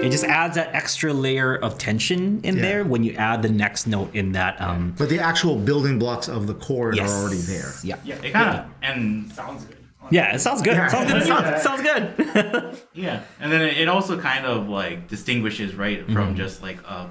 [0.06, 0.08] Yeah, yeah.
[0.08, 2.62] It just adds that extra layer of tension in Yeah.
[2.62, 4.60] there when you add the next note in that.
[4.60, 7.10] Um, But the actual building blocks of the chord yes.
[7.10, 7.72] are already there.
[7.82, 7.96] Yeah.
[8.04, 8.16] Yeah.
[8.22, 9.76] it kind of and Sounds good.
[10.10, 10.74] Yeah, it sounds good.
[10.74, 10.88] Yeah.
[10.88, 11.22] Sounds good.
[11.24, 11.58] Sounds, Yeah.
[11.58, 12.80] sounds good.
[12.94, 16.36] yeah, and then it also kind of like distinguishes right from Mm-hmm.
[16.36, 17.06] just like uh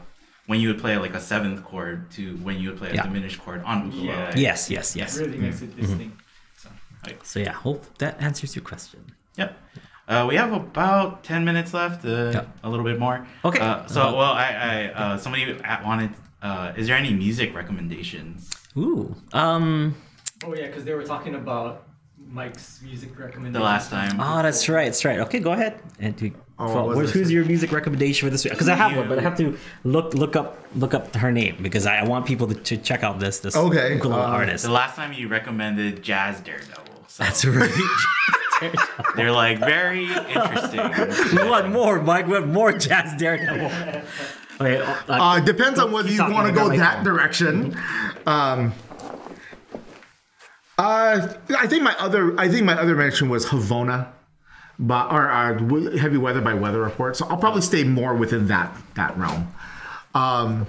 [0.47, 3.03] when you would play like a seventh chord to when you would play a Yeah.
[3.03, 4.07] diminished chord on ukulele.
[4.07, 4.33] Yeah.
[4.49, 5.17] yes, yes, yes.
[5.19, 6.21] Really makes it distinct.
[6.61, 6.69] So
[7.23, 9.01] So yeah, hope that answers your question.
[9.37, 9.51] Yep.
[10.07, 12.05] Uh, we have about ten minutes left.
[12.05, 12.45] Uh, Yeah.
[12.63, 13.25] A little bit more.
[13.43, 13.59] Okay.
[13.59, 14.15] Uh, so, Uh-huh.
[14.17, 16.11] well, I, I uh, somebody wanted.
[16.41, 18.51] Uh, is there any music recommendations?
[18.77, 19.15] Ooh.
[19.33, 19.95] Um.
[20.45, 21.87] Oh yeah, because they were talking about
[22.29, 23.53] Mike's music recommendation.
[23.53, 24.19] The last time.
[24.19, 24.85] Oh, that's right.
[24.85, 25.19] That's right.
[25.21, 25.73] Okay, go ahead.
[25.99, 28.53] And to, Oh, for- where's- who's your music recommendation for this week?
[28.53, 31.57] Because I have one, but I have to look look up look up her name
[31.61, 34.63] because I, I want people to, to check out this this Okay, ukulele uh, artist.
[34.63, 36.95] The last time you recommended Jazz Daredevil.
[37.07, 37.71] So That's right.
[39.15, 40.81] They're like very interesting.
[41.37, 42.27] we want more, Mike.
[42.27, 44.01] We want more jazz daredevil.
[44.61, 47.03] Okay, uh, Uh, depends on whether keep you want to go my that phone.
[47.03, 47.77] direction.
[48.25, 48.73] Um,
[50.77, 54.07] uh, I think my other I think my other mention was Havona,
[54.79, 57.15] but or uh, Heavy Weather by Weather Report.
[57.15, 59.53] So I'll probably stay more within that that realm.
[60.13, 60.67] Um,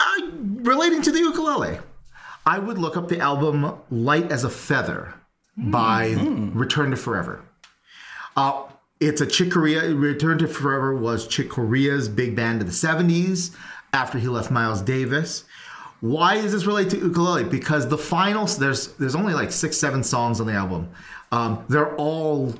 [0.00, 0.22] uh,
[0.62, 1.78] relating to the ukulele,
[2.46, 5.14] I would look up the album "Light as a Feather"
[5.56, 6.14] by
[6.54, 7.42] Return to Forever.
[8.36, 8.64] Uh,
[9.00, 9.94] it's a Chick Corea.
[9.94, 13.54] Return to Forever was Chick Corea's big band of the 70s
[13.92, 15.44] after he left Miles Davis.
[16.00, 17.44] Why does this relate to ukulele?
[17.44, 20.88] Because the final there's there's only like six, seven songs on the album.
[21.30, 22.54] Um, they're all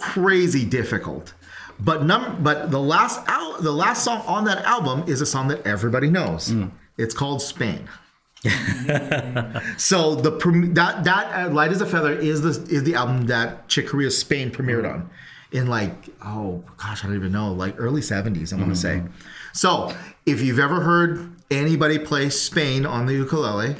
[0.00, 1.32] crazy difficult.
[1.78, 5.48] But num but the last al- the last song on that album is a song
[5.48, 6.52] that everybody knows.
[6.98, 7.88] It's called Spain.
[9.78, 10.30] So the
[10.74, 14.10] that that uh, Light as a Feather is the is the album that Chick Corea
[14.10, 15.08] Spain premiered on
[15.52, 15.92] in like
[16.22, 19.02] oh gosh I don't even know like early 70s I want to say.
[19.52, 19.94] So
[20.26, 23.76] if you've ever heard anybody play Spain on the ukulele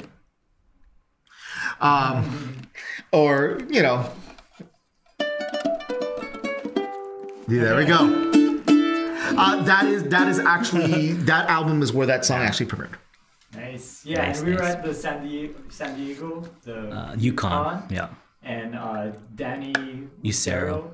[1.79, 2.61] um
[3.11, 4.11] or you know
[7.47, 8.31] there we go.
[9.37, 12.95] Uh, that is that is actually that album is where that song actually premiered.
[13.55, 14.05] Nice.
[14.05, 17.83] Yeah, Nice, and we were at the San Diego, San Diego, the uh, Yukon.
[17.89, 18.09] Yeah.
[18.43, 19.73] and uh, Danny
[20.23, 20.91] Usero.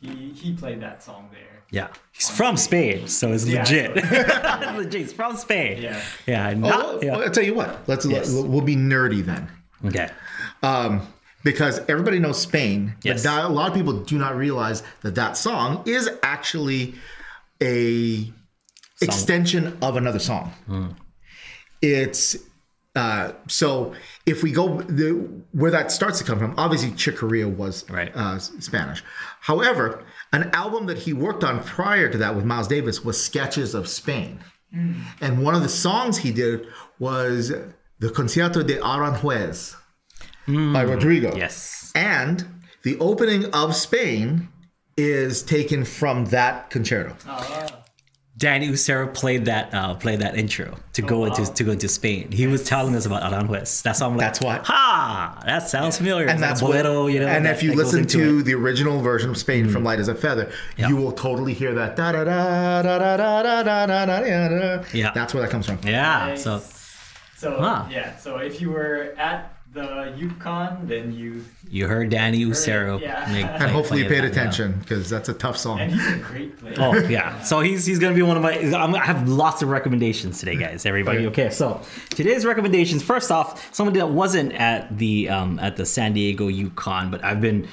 [0.00, 1.62] He he played that song there.
[1.70, 1.88] Yeah.
[2.12, 3.96] He's from Spain, so it's Yeah, legit.
[4.76, 5.00] legit.
[5.00, 5.82] He's from Spain.
[5.82, 6.00] Yeah.
[6.26, 6.54] Yeah.
[6.62, 7.16] Oh, yeah.
[7.16, 7.88] I'll tell you what.
[7.88, 8.30] Let's Yes.
[8.32, 9.48] we'll be nerdy then.
[9.84, 10.08] Okay.
[10.62, 11.06] um,
[11.42, 13.22] because everybody knows Spain, Yes.
[13.22, 16.94] but that, a lot of people do not realize that that song is actually
[17.62, 18.30] a
[19.00, 20.52] extension of another song.
[20.66, 20.88] Hmm.
[21.84, 22.36] It's
[22.96, 23.92] uh, so
[24.24, 25.10] if we go the
[25.52, 28.10] where that starts to come from, obviously Chick Corea was Right.
[28.14, 29.02] uh, Spanish.
[29.40, 33.74] However, an album that he worked on prior to that with Miles Davis was Sketches
[33.74, 34.40] of Spain.
[35.20, 36.66] And one of the songs he did
[36.98, 37.52] was
[38.00, 39.76] the Concierto de Aranjuez
[40.48, 41.36] by Rodrigo.
[41.36, 41.92] Yes.
[41.94, 42.44] And
[42.82, 44.48] the opening of Spain
[44.96, 47.14] is taken from that concerto.
[48.44, 52.30] Danny Usera played that uh, played that intro to go into to go into Spain.
[52.30, 53.82] He was telling us about Aranjuez.
[53.82, 54.56] That's why I'm like, That's why.
[54.64, 55.42] Ha!
[55.46, 56.24] That sounds familiar.
[56.26, 57.26] And It's like that's a bolero, what, you know.
[57.26, 58.42] And that- if you listen to it.
[58.42, 60.88] the original version of Spain from Light as a Feather, Yeah.
[60.88, 64.48] you will totally hear that da da da da da da da da da da
[64.78, 64.84] da.
[64.92, 65.12] Yeah.
[65.14, 65.78] That's where that comes from.
[65.82, 66.44] yeah, Nice.
[66.44, 66.60] so
[67.36, 67.86] So Huh.
[67.90, 73.28] yeah, so if you were at the Yukon, then you you heard Danny Usero yeah.
[73.32, 74.40] make, And And hopefully you play paid that, yeah.
[74.42, 75.80] attention because that's a tough song.
[75.80, 76.74] and he's a great player.
[76.78, 78.52] Oh yeah, so he's he's gonna be one of my.
[78.52, 80.86] I'm, I have lots of recommendations today, guys.
[80.86, 81.50] Everybody, okay?
[81.50, 83.02] So today's recommendations.
[83.02, 87.40] First off, someone that wasn't at the um at the San Diego Yukon, but I've
[87.40, 87.66] been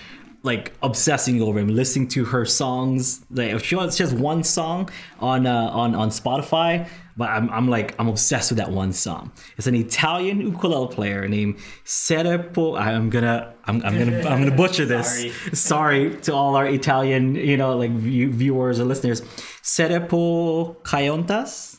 [0.44, 3.24] like obsessing over him, listening to her songs.
[3.30, 4.90] Like she has, she has one song
[5.20, 6.88] on uh, on on Spotify,
[7.18, 9.32] but I'm I'm like I'm obsessed with that one song.
[9.58, 12.80] It's an Italian ukulele player named Serpo.
[12.80, 15.08] I'm gonna I'm, I'm gonna I'm gonna butcher this
[15.54, 15.56] Sorry.
[15.56, 19.22] sorry to all our Italian, you know, like view, viewers or listeners.
[19.62, 21.78] Serepo Caiontas.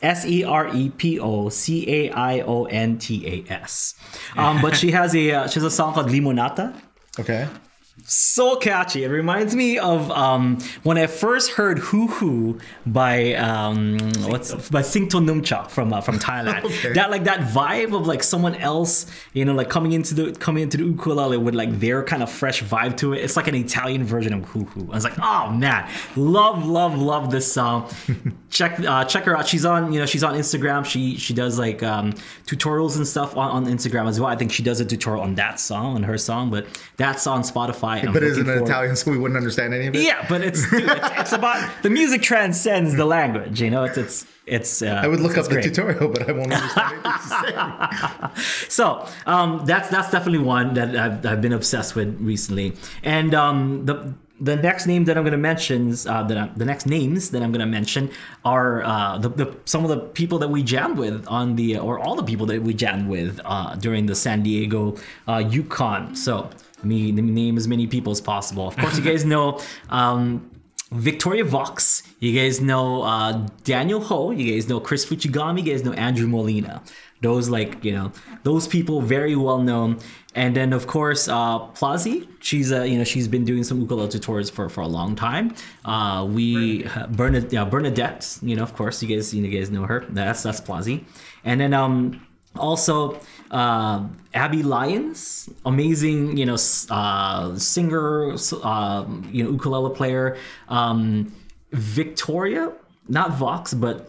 [0.00, 3.94] S E R E P O C A I O N T A S.
[4.34, 6.74] Um, but she has a uh, she has a song called Limonata.
[7.20, 7.46] Okay.
[8.04, 9.04] So catchy.
[9.04, 14.82] It reminds me of um, when I first heard Hoo Hoo by um, what's by
[14.82, 16.64] Singto Numchok from uh, from Thailand.
[16.76, 16.92] Okay.
[16.94, 20.62] That like that vibe of like someone else, you know, like coming into the coming
[20.64, 23.18] into the ukulele with like their kind of fresh vibe to it.
[23.18, 24.88] It's like an Italian version of Hoo Hoo.
[24.90, 27.88] I was like, oh man, love, love, love this song.
[28.50, 29.46] check uh, check her out.
[29.46, 30.84] She's on you know she's on Instagram.
[30.84, 32.12] She she does like um,
[32.46, 34.28] tutorials and stuff on, on Instagram as well.
[34.28, 36.66] I think she does a tutorial on that song on her song, but
[36.96, 37.85] that's on Spotify.
[37.86, 40.02] I'm But isn't looking it forward- Italian, so we wouldn't understand any of it?
[40.02, 43.60] Yeah, but it's dude, it's, it's about the music transcends the language.
[43.60, 44.82] You know, it's it's it's.
[44.82, 45.64] Uh, I would look it's up the great.
[45.64, 48.30] tutorial, but I won't understand anything.
[48.68, 53.86] So um, that's that's definitely one that I've, I've been obsessed with recently, and um,
[53.86, 57.30] the the next name that I'm going to mention is uh, that the next names
[57.30, 58.10] that I'm going to mention
[58.44, 61.98] are uh, the, the some of the people that we jammed with on the or
[61.98, 66.14] all the people that we jammed with uh, during the San Diego uh, Yukon.
[66.14, 68.68] So let me, let me name as many people as possible.
[68.68, 69.60] Of course, you guys know.
[69.88, 70.50] Um,
[70.96, 75.84] Victoria Vox, you guys know uh, Daniel Ho, you guys know Kris Fuchigami, you guys
[75.84, 76.82] know Andrew Molina.
[77.22, 79.98] Those like you know those people very well known.
[80.34, 84.08] And then of course uh, Plazi, she's uh, you know she's been doing some ukulele
[84.08, 85.54] tutorials for, for a long time.
[85.84, 90.04] Uh, we Bernadette, yeah, Bernadette, you know of course you guys you guys know her.
[90.10, 91.04] That's that's Plazi.
[91.44, 92.26] And then um
[92.58, 93.20] also
[93.50, 96.56] uh, Abby Lyons, amazing, you know,
[96.90, 100.36] uh, singer, uh, you know, ukulele player.
[100.68, 101.32] Um,
[101.72, 102.72] Victoria,
[103.08, 104.08] not Vox, but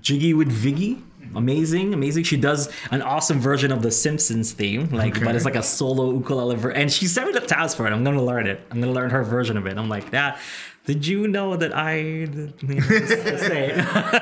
[0.00, 1.02] Jiggy with Viggy.
[1.34, 2.24] Amazing, amazing.
[2.24, 6.12] She does an awesome version of the Simpsons theme, like, but it's like a solo
[6.12, 6.56] ukulele.
[6.56, 7.92] Ver- and she sent me the task for it.
[7.92, 8.60] I'm gonna learn it.
[8.70, 9.76] I'm gonna learn her version of it.
[9.76, 10.38] I'm like, yeah.
[10.86, 12.26] Did you know that I you
[12.62, 13.72] know, say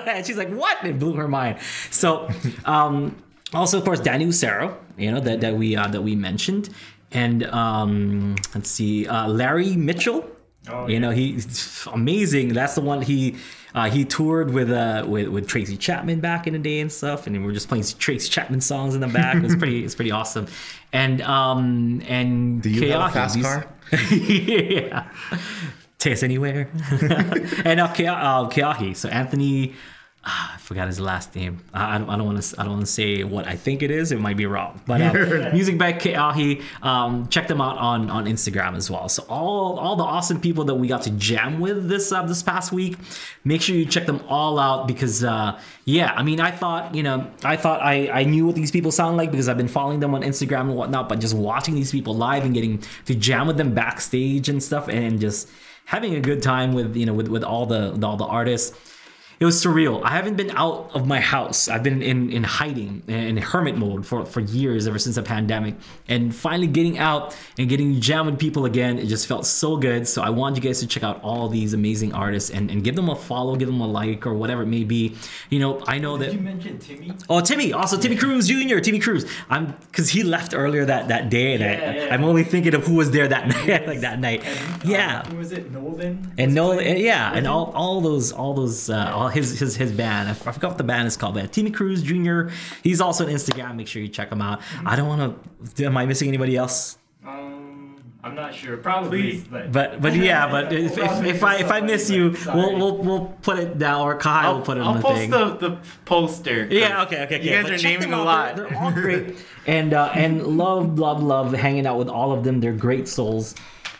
[0.06, 0.82] and she's like, what?
[0.84, 1.58] It blew her mind.
[1.90, 2.28] So,
[2.64, 3.22] um,
[3.54, 6.68] also of course Danny Lucero, you know that that we uh, that we mentioned,
[7.12, 10.28] and um, let's see, uh, Larry Mitchell.
[10.68, 12.54] Oh, you know he's amazing.
[12.54, 13.36] That's the one he
[13.74, 17.26] uh, he toured with uh with, with Tracy Chapman back in the day and stuff,
[17.26, 19.36] and we were just playing Tracy Chapman songs in the back.
[19.36, 20.46] It was pretty it's pretty awesome.
[20.92, 23.66] And um and Do you have a Keahi, fast car?
[24.10, 25.08] yeah.
[25.98, 26.70] Take us anywhere.
[27.64, 28.94] and uh, Ke- uh, Keahi.
[28.96, 29.74] So Anthony,
[30.26, 31.62] I forgot his last name.
[31.74, 32.60] I, I don't, I don't want to.
[32.60, 34.10] I don't want to say what I think it is.
[34.10, 34.80] It might be wrong.
[34.86, 35.12] But uh,
[35.52, 36.62] music by Keahi.
[36.82, 39.08] Um, check them out on on Instagram as well.
[39.10, 42.42] So all all the awesome people that we got to jam with this uh, this
[42.42, 42.96] past week.
[43.44, 47.02] Make sure you check them all out because uh, yeah, I mean, I thought you
[47.02, 50.00] know, I thought I I knew what these people sound like because I've been following
[50.00, 51.10] them on Instagram and whatnot.
[51.10, 54.88] But just watching these people live and getting to jam with them backstage and stuff
[54.88, 55.50] and just
[55.84, 58.93] having a good time with you know with, with all the all the artists
[59.40, 63.02] it was surreal i haven't been out of my house i've been in in hiding
[63.08, 65.74] in hermit mode for for years ever since the pandemic
[66.08, 70.06] and finally getting out and getting jam with people again it just felt so good
[70.06, 72.94] so i want you guys to check out all these amazing artists and, and give
[72.96, 75.14] them a follow give them a like or whatever it may be
[75.50, 77.12] you know i know that Did you mention Timmy?
[77.28, 77.72] Oh, Timmy!
[77.72, 78.78] Also, Timmy Cruz Jr.
[78.78, 79.24] Timmy Cruz.
[79.48, 82.14] I'm because he left earlier that that day, and Yeah, I, yeah.
[82.14, 84.44] I'm only thinking of who was there that night, like that night.
[84.44, 85.70] And, Yeah, Uh, who was it?
[85.70, 86.32] Nolan?
[86.38, 90.28] and Nolan, yeah, and all, all those, all those, uh, all his, his, his band.
[90.28, 92.48] I forgot what the band is called, but Timmy Cruz Jr.
[92.82, 93.76] He's also on Instagram.
[93.76, 94.60] Make sure you check him out.
[94.84, 95.84] I don't want to.
[95.86, 96.98] Am I missing anybody else?
[97.26, 98.76] Um, I'm not sure.
[98.76, 99.40] Probably.
[99.50, 102.96] But, But, but yeah, but if, if, if I if I miss you, we'll we'll
[102.98, 105.30] we'll put it down, or Kyle will put it I'll on the post thing.
[105.30, 106.66] the, the poster.
[106.66, 107.44] 'cause Yeah, okay, okay, okay.
[107.44, 108.56] You guys But are naming a lot.
[108.56, 112.44] They're, they're all great, and uh, and love, love, love hanging out with all of
[112.44, 112.60] them.
[112.60, 113.54] They're great souls.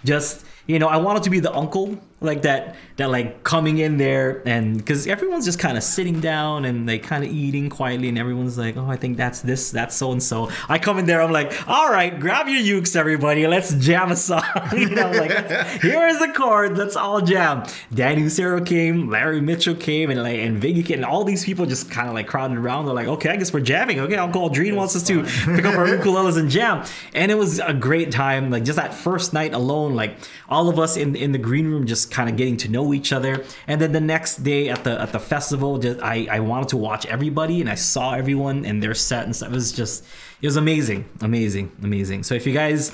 [0.04, 3.96] Just you know, I wanted to be the uncle like that, that like coming in
[3.98, 8.08] there and because everyone's just kind of sitting down and they kind of eating quietly,
[8.08, 10.50] and everyone's like, oh, I think that's this, that's so and so.
[10.68, 14.16] I come in there, I'm like, all right, grab your ukes, everybody, let's jam a
[14.16, 14.42] song.
[14.72, 15.30] you know, like
[15.80, 17.64] here is the chord, let's all jam.
[17.92, 21.66] Danny Lucero came, Larry Mitchell came, and like and Viggy came, and all these people
[21.66, 22.86] just kind of like crowded around.
[22.86, 24.00] They're like, okay, I guess we're jamming.
[24.00, 27.58] Okay, Uncle Aldrine wants us to pick up our ukuleles and jam, and it was
[27.58, 28.50] a great time.
[28.50, 30.16] Like just that first night alone, like
[30.48, 33.12] all of us in in the green room just kind of getting to know each
[33.12, 33.44] other.
[33.66, 36.76] And then the next day at the at the festival, just I I wanted to
[36.76, 39.50] watch everybody, and I saw everyone and their set and stuff.
[39.50, 40.04] It was just
[40.40, 42.22] it was amazing, amazing, amazing.
[42.22, 42.92] So if you guys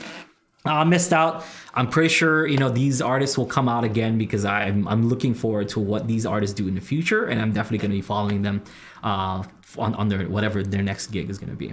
[0.65, 1.45] uh, missed out.
[1.75, 5.35] I'm pretty sure you know these artists will come out again because I'm I'm looking
[5.35, 8.03] forward to what these artists do in the future, and I'm definitely going to be
[8.03, 8.63] following them
[9.03, 9.43] uh,
[9.79, 11.73] on on their whatever their next gig is going to be.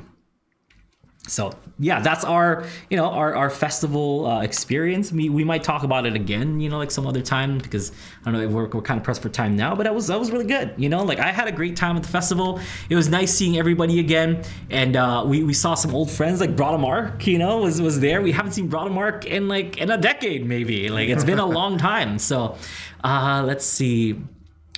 [1.27, 5.11] So yeah, that's our you know our, our festival uh, experience.
[5.11, 7.91] We, we might talk about it again, you know, like some other time because
[8.25, 9.75] I don't know we're, we're kind of pressed for time now.
[9.75, 11.03] But that was that was really good, you know.
[11.03, 12.59] Like I had a great time at the festival.
[12.89, 16.55] It was nice seeing everybody again, and uh, we, we saw some old friends like
[16.55, 18.21] Brada Mark, you know, was was there.
[18.21, 20.89] We haven't seen Brada Mark in like in a decade maybe.
[20.89, 22.19] Like it's been a long time.
[22.19, 22.57] So
[23.03, 24.21] uh, let's see.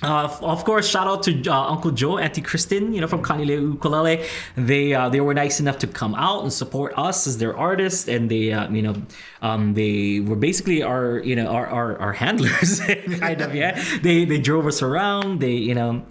[0.02, 3.60] Uh, of course, shout out to uh, Uncle Joe, Auntie Kristen, you know, from Kanilea
[3.60, 4.24] Ukulele.
[4.56, 8.08] They uh, they were nice enough to come out and support us as their artists,
[8.08, 8.94] and they uh, you know
[9.42, 12.80] um, they were basically our you know our our, our handlers,
[13.20, 13.82] kind of yeah.
[14.02, 15.40] They they drove us around.
[15.40, 16.04] They you know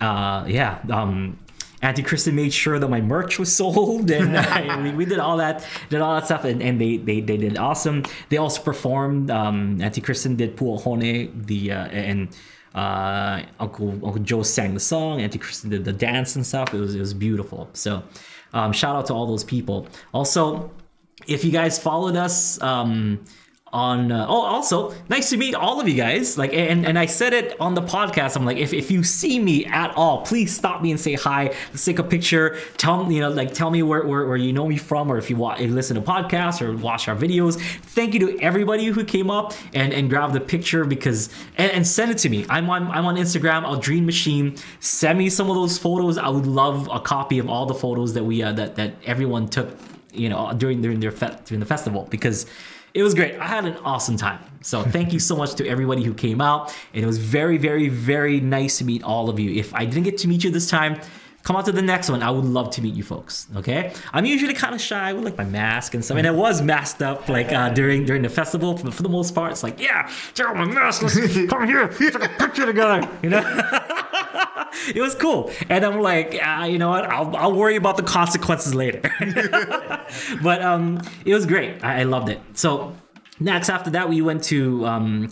[0.00, 0.80] uh, yeah.
[0.90, 1.38] Um,
[1.82, 5.64] Auntie Kristen made sure that my merch was sold, and uh, we, did all that,
[5.88, 8.04] did all that stuff, and, and they, they they did awesome.
[8.28, 9.30] They also performed.
[9.30, 12.28] Um, Auntie Kristen did Puahone, the uh, and
[12.76, 15.20] uh, Uncle Uncle Joe sang the song.
[15.20, 16.72] Auntie Kristen did the dance and stuff.
[16.74, 17.68] It was it was beautiful.
[17.72, 18.02] So
[18.52, 19.88] um, shout out to all those people.
[20.12, 20.70] Also,
[21.26, 22.60] if you guys followed us.
[22.62, 23.24] Um,
[23.76, 26.38] on uh, oh also nice to meet all of you guys.
[26.38, 28.34] Like and and i said it on the podcast.
[28.34, 31.54] I'm like if, if you see me at all please stop me and say hi.
[31.68, 32.58] Let's take a picture.
[32.78, 35.18] Tell me you know like tell me where, where, where you know me from or
[35.18, 37.60] if you, watch, if you listen to podcasts or watch our videos.
[37.60, 41.86] Thank you to everybody who came up and and grabbed the picture because and, and
[41.86, 42.46] send it to me.
[42.48, 44.56] I'm on i'm on instagram i'll dream machine.
[44.80, 46.16] Send me some of those photos.
[46.16, 49.48] I would love a copy of all the photos that we uh, that that everyone
[49.48, 49.68] took
[50.12, 52.46] you know during during their fe- during the festival because
[52.96, 53.38] it was great.
[53.38, 54.40] I had an awesome time.
[54.62, 56.74] So thank you so much to everybody who came out.
[56.94, 59.52] And it was very, very, very nice to meet all of you.
[59.52, 60.98] If I didn't get to meet you this time,
[61.42, 62.22] come out to the next one.
[62.22, 63.48] I would love to meet you folks.
[63.54, 63.92] Okay.
[64.14, 66.16] I'm usually kind of shy with like my mask and stuff.
[66.16, 69.34] And I was masked up like uh, during during the festival for, for the most
[69.34, 69.52] part.
[69.52, 71.02] It's like, yeah, check out my mask.
[71.02, 71.16] Let's
[71.48, 71.88] come here.
[71.88, 73.08] Take a picture together.
[73.22, 73.92] You know?
[74.94, 75.50] it was cool.
[75.68, 77.04] And I'm like, uh, you know what?
[77.04, 79.00] I'll, I'll worry about the consequences later.
[80.42, 81.82] but um, it was great.
[81.84, 82.40] I, I loved it.
[82.54, 82.94] So
[83.40, 85.30] next after that, we went to um,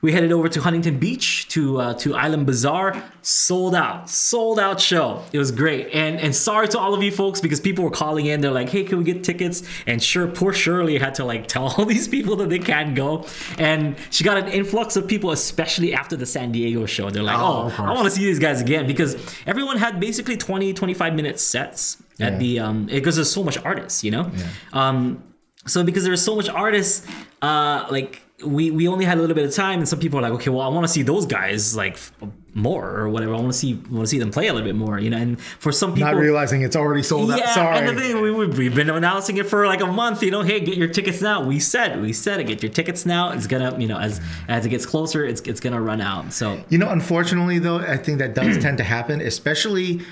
[0.00, 3.02] we headed over to Huntington Beach to uh, to Island Bazaar.
[3.22, 5.22] Sold out, sold out show.
[5.32, 5.88] It was great.
[5.92, 8.40] And and sorry to all of you folks because people were calling in.
[8.40, 9.62] They're like, hey, can we get tickets?
[9.86, 13.26] And sure, poor Shirley had to like tell all these people that they can't go.
[13.58, 17.10] And she got an influx of people, especially after the San Diego show.
[17.10, 17.82] They're like, Oh, oh.
[17.84, 21.96] I want to see these guys again because everyone had basically 20, 25 minute sets
[22.20, 22.38] at Yeah.
[22.38, 24.30] the um because there's so much artists, you know.
[24.72, 25.22] Um,
[25.66, 27.06] so because there's so much artists,
[27.42, 30.22] uh, like we we only had a little bit of time, and some people are
[30.22, 32.12] like, okay, well, I want to see those guys like f-
[32.54, 33.34] more or whatever.
[33.34, 35.16] I want to see want to see them play a little bit more, you know.
[35.16, 37.38] And for some people, Not realizing it's already sold out.
[37.40, 37.78] yeah, Sorry.
[37.78, 40.22] and the thing we, we, we've been announcing it for like a month.
[40.22, 41.42] You know, hey, get your tickets now.
[41.44, 42.44] We said we said it.
[42.44, 43.32] Get your tickets now.
[43.32, 46.32] It's gonna, you know, as as it gets closer, it's it's gonna run out.
[46.32, 50.02] So You know, unfortunately, though, I think that does tend to happen, especially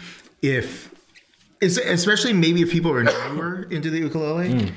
[0.42, 0.92] if,
[1.62, 4.68] especially maybe if people are newer into the ukulele Hmm.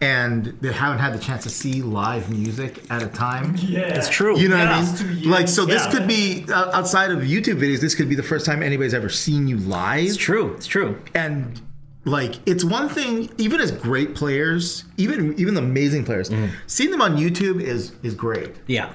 [0.00, 3.56] And they haven't had the chance to see live music at a time.
[3.58, 4.38] Yeah, it's true.
[4.38, 4.80] You know Yeah.
[4.82, 5.30] what I mean?
[5.30, 5.90] Like, so this Yeah.
[5.90, 7.80] could be uh, outside of YouTube videos.
[7.80, 10.06] This could be the first time anybody's ever seen you live.
[10.06, 10.54] It's true.
[10.54, 11.00] It's true.
[11.14, 11.60] and
[12.04, 16.54] like it's one thing even as great players even even the amazing players Mm-hmm.
[16.66, 18.92] seeing them on youtube is is great Yeah.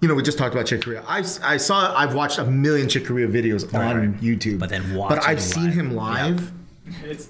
[0.00, 1.02] you know we just talked about chick Corea.
[1.08, 4.20] I, I saw i've watched a million chick Corea videos on right.
[4.20, 5.74] youtube But then but i've him seen live.
[5.74, 6.63] him live It's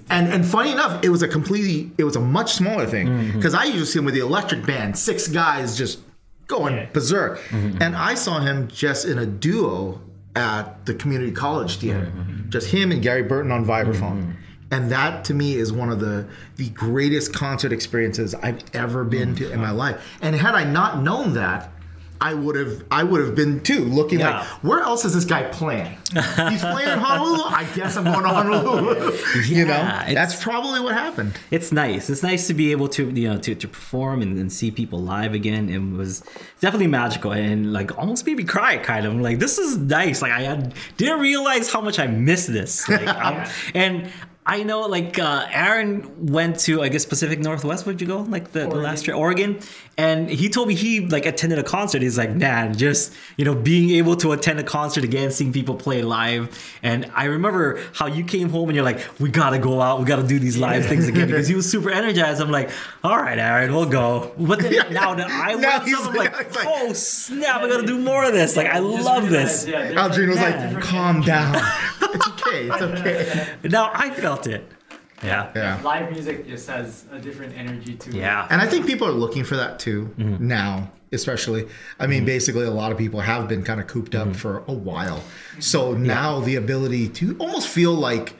[0.09, 3.37] and and funny enough it was a completely it was a much smaller thing Mm-hmm.
[3.37, 5.99] because i usually see him with the electric band six guys just
[6.47, 6.87] going Yeah.
[6.93, 7.81] berserk Mm-hmm.
[7.81, 10.01] and i saw him just in a duo
[10.35, 12.49] at the community college theater Mm-hmm.
[12.49, 14.35] just him and gary burton on vibraphone
[14.71, 16.27] and that to me is one of the
[16.57, 21.01] the greatest concert experiences i've ever been to in my life and had i not
[21.01, 21.71] known that
[22.21, 24.39] I would have, I would have been too, looking Yeah.
[24.39, 25.97] like, where else is this guy playing?
[26.13, 27.43] He's playing in Honolulu.
[27.43, 29.17] I guess I'm going to Honolulu.
[29.45, 29.73] you know,
[30.07, 31.33] that's probably what happened.
[31.51, 32.09] it's nice.
[32.09, 35.01] It's nice to be able to you know to, to perform and, and see people
[35.01, 35.69] live again.
[35.69, 36.23] It was
[36.61, 38.77] definitely magical and like almost made me cry.
[38.77, 40.21] Kind of I'm like this is nice.
[40.21, 42.87] Like I had, didn't realize how much I missed this.
[42.89, 43.43] Like, um,
[43.73, 44.09] and.
[44.47, 47.85] I know, like uh, Aaron went to, I guess Pacific Northwest.
[47.85, 48.19] Where'd you go?
[48.21, 49.59] Like the, the last year, Oregon,
[49.97, 52.03] and he told me he like attended a concert.
[52.03, 55.73] He's like, man, just you know, being able to attend a concert again, seeing people
[55.75, 56.55] play live.
[56.83, 60.05] And I remember how you came home and you're like, we gotta go out, we
[60.05, 62.39] gotta do these live things again because he was super energized.
[62.39, 62.69] I'm like,
[63.03, 64.31] all right, Aaron, we'll go.
[64.37, 67.87] But then now that I Now went, he's- I'm like, like- oh snap, I gotta
[67.87, 68.55] do more of this.
[68.55, 69.67] Like I love realize, this.
[69.67, 71.27] Yeah, there's Aldrine was like, calm energy.
[71.27, 71.55] down.
[72.63, 73.11] It's okay.
[73.11, 73.69] It's okay.
[73.69, 74.71] Now I felt it.
[75.23, 75.51] Yeah.
[75.55, 75.81] Yeah.
[75.83, 78.15] Live music just has a different energy to it.
[78.15, 78.47] Yeah.
[78.49, 80.47] And I think people are looking for that too mm-hmm.
[80.47, 81.67] now, especially.
[81.99, 82.25] I mean, mm-hmm.
[82.25, 84.37] basically, a lot of people have been kind of cooped up mm-hmm.
[84.37, 85.23] for a while.
[85.59, 88.35] So now the ability to almost feel like,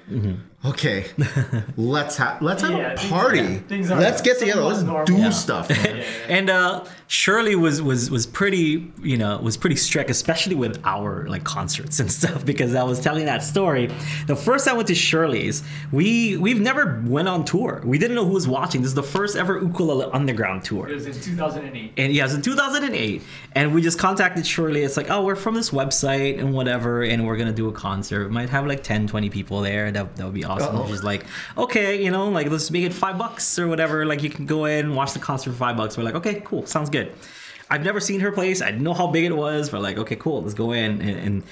[0.69, 1.05] okay,
[1.77, 3.39] let's have let's have Yeah, a things- party.
[3.39, 4.63] yeah, things let's get together.
[4.63, 5.31] Let's somewhat do normal.
[5.31, 5.69] stuff.
[6.27, 11.27] And uh, Shirley was was was pretty, you know, was pretty strict, especially with our
[11.27, 12.43] like concerts and stuff.
[12.45, 13.91] Because I was telling that story.
[14.27, 17.81] The first time I went to Shirley's, we we've never went on tour.
[17.85, 18.81] We didn't know who was watching.
[18.81, 20.89] This is the first ever ukulele underground tour.
[20.89, 21.93] It was in 2008.
[21.97, 23.21] And yeah, it was in 2008.
[23.53, 24.81] And we just contacted Shirley.
[24.83, 27.71] It's like, oh, we're from this website and whatever, and we're going to do a
[27.71, 28.25] concert.
[28.27, 29.91] We might have like 10, 20 people there.
[29.91, 30.54] That, that would be awesome.
[30.61, 30.87] Uh-oh.
[30.87, 31.25] She's like,
[31.57, 34.05] okay, you know, like let's make it five bucks or whatever.
[34.05, 35.97] Like you can go in and watch the concert for five bucks.
[35.97, 36.65] We're like, okay, cool.
[36.65, 37.13] Sounds good.
[37.69, 38.61] I've never seen her place.
[38.61, 39.69] I didn't know how big it was.
[39.69, 40.41] But like, okay, cool.
[40.43, 41.01] Let's go in.
[41.01, 41.43] And, and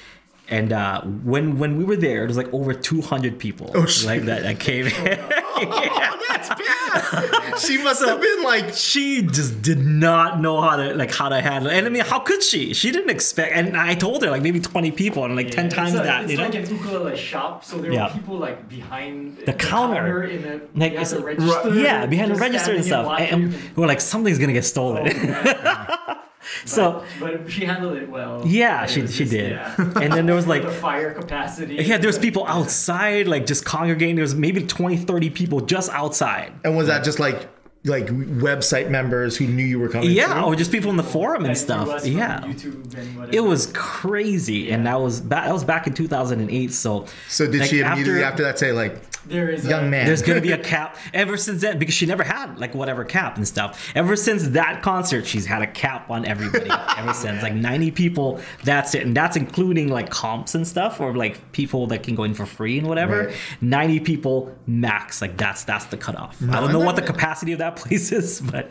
[0.48, 4.06] And uh, when when we were there, it was like over 200 people Oh, shit.
[4.06, 5.18] like that, that came in.
[5.56, 7.58] Oh, that's bad.
[7.60, 11.40] she must have been like, she just did not know how to like how to
[11.40, 11.76] handle it.
[11.76, 12.74] And I mean, how could she?
[12.74, 13.54] She didn't expect.
[13.54, 16.22] And I told her like maybe 20 people and like 10 times a- that.
[16.24, 18.08] It's You know, like an ukulele shop, so there Yeah.
[18.08, 20.24] were people like behind The counter.
[20.24, 21.74] in the Like, behind the a- register.
[21.76, 23.06] yeah, behind the register and stuff.
[23.06, 25.06] watching And, and- we're like, something's gonna get stolen.
[26.64, 28.42] so but she handled it well.
[28.46, 29.52] Yeah, It she- was she did.
[29.52, 29.74] yeah.
[29.78, 31.76] and then there was like the fire capacity.
[31.76, 34.16] yeah, there's people outside like just congregating.
[34.16, 36.52] There was maybe 20, 30 people just outside.
[36.64, 37.48] and was that just like,
[37.84, 40.10] like website members who knew you were coming?
[40.10, 40.42] Yeah, through?
[40.52, 41.86] or just people in the forum and That stuff.
[41.86, 42.40] knew us from Yeah.
[42.40, 43.36] YouTube and whatever.
[43.36, 45.44] It was crazy, and that was back.
[45.46, 46.72] That was back in 2008.
[46.72, 50.06] So, So did like, she immediately after, that say like, There is young a, man?
[50.06, 53.36] There's gonna be a cap ever since then because she never had like whatever cap
[53.36, 53.92] and stuff.
[53.94, 56.70] Ever since that concert, she's had a cap on everybody.
[56.98, 61.14] ever since like 90 people, that's it, and that's including like comps and stuff or
[61.14, 63.26] like people that can go in for free and whatever.
[63.26, 63.36] Right.
[63.60, 66.36] 90 people max, like that's that's the cutoff.
[66.50, 68.70] I don't know what the capacity of that place is, but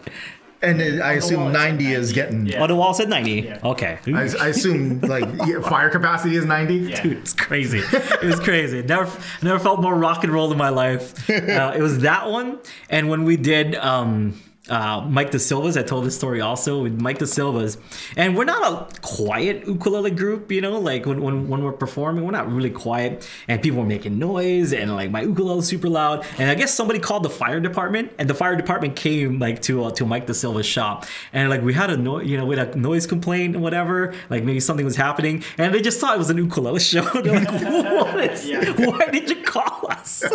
[0.62, 2.46] and it- I assume it said 90 is getting.
[2.46, 2.64] Yeah.
[2.64, 3.32] oh, the wall said 90.
[3.32, 3.60] Yeah.
[3.64, 4.00] Okay.
[4.08, 6.76] I, I assume like yeah, fire capacity is 90.
[6.76, 7.02] Yeah.
[7.04, 7.80] Dude, it's crazy.
[7.80, 8.82] It was crazy.
[8.82, 11.14] Never, never felt more rock and roll in my life.
[11.44, 12.58] Uh, it was that one,
[12.90, 14.40] and when we did um,
[14.70, 17.78] uh, Mike De Silva's, I told this story also with Mike De Silva's,
[18.16, 18.64] and we're not
[18.96, 20.80] a quiet ukulele group, you know.
[20.80, 24.72] Like when, when when we're performing, we're not really quiet, and people were making noise,
[24.72, 28.14] and like my ukulele was super loud, and I guess somebody called the fire department,
[28.18, 31.62] and the fire department came like to uh, to Mike De Silva's shop, and like
[31.62, 34.62] we had a no, you know, we had a noise complaint and whatever, like maybe
[34.62, 37.02] something was happening, and they just thought it was an ukulele show.
[37.22, 38.72] They're like, what is, Yeah.
[38.88, 40.24] why did you call us?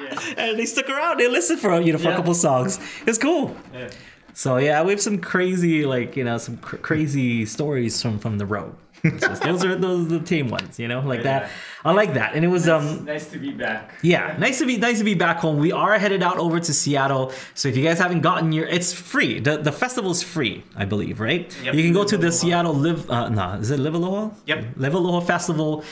[0.00, 0.18] Yeah.
[0.38, 1.18] and they stuck around.
[1.20, 2.78] They listened for you know for a couple songs.
[3.06, 3.54] It's cool.
[3.72, 3.90] Yeah.
[4.34, 8.38] So yeah, we have some crazy like you know some cr- crazy stories from from
[8.38, 8.74] the road.
[9.02, 11.40] Just- those are those are the tame ones, you know, like Yeah.
[11.40, 11.50] that.
[11.84, 13.94] I like that, and it was um nice to be back.
[14.02, 15.56] yeah, nice to be nice to be back home.
[15.58, 18.92] We are headed out over to Seattle, so if you guys haven't gotten your, it's
[18.92, 19.40] free.
[19.40, 21.48] the The festival's free, I believe, right?
[21.64, 21.74] Yep.
[21.74, 22.36] You can go to the Aloha.
[22.42, 23.10] Seattle Live.
[23.10, 24.30] Uh, no, is it Live Aloha?
[24.46, 24.64] Yep.
[24.76, 25.82] Live Aloha Festival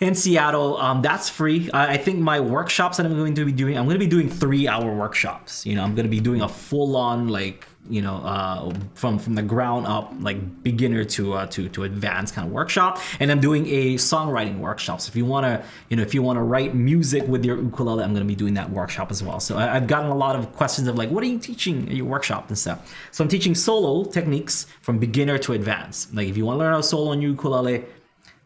[0.00, 0.76] in Seattle.
[0.76, 1.70] Um, that's free.
[1.72, 4.06] I, I think my workshops that I'm going to be doing, I'm going to be
[4.06, 5.66] doing three hour workshops.
[5.66, 9.18] You know, I'm going to be doing a full on like you know uh, from
[9.18, 13.30] from the ground up like beginner to uh, to to advanced kind of workshop and
[13.30, 16.36] i'm doing a songwriting workshop so if you want to you know if you want
[16.36, 19.40] to write music with your ukulele i'm going to be doing that workshop as well
[19.40, 21.94] so I, i've gotten a lot of questions of like what are you teaching at
[21.94, 26.36] your workshop and stuff so i'm teaching solo techniques from beginner to advanced like if
[26.36, 27.84] you want to learn how to solo on your ukulele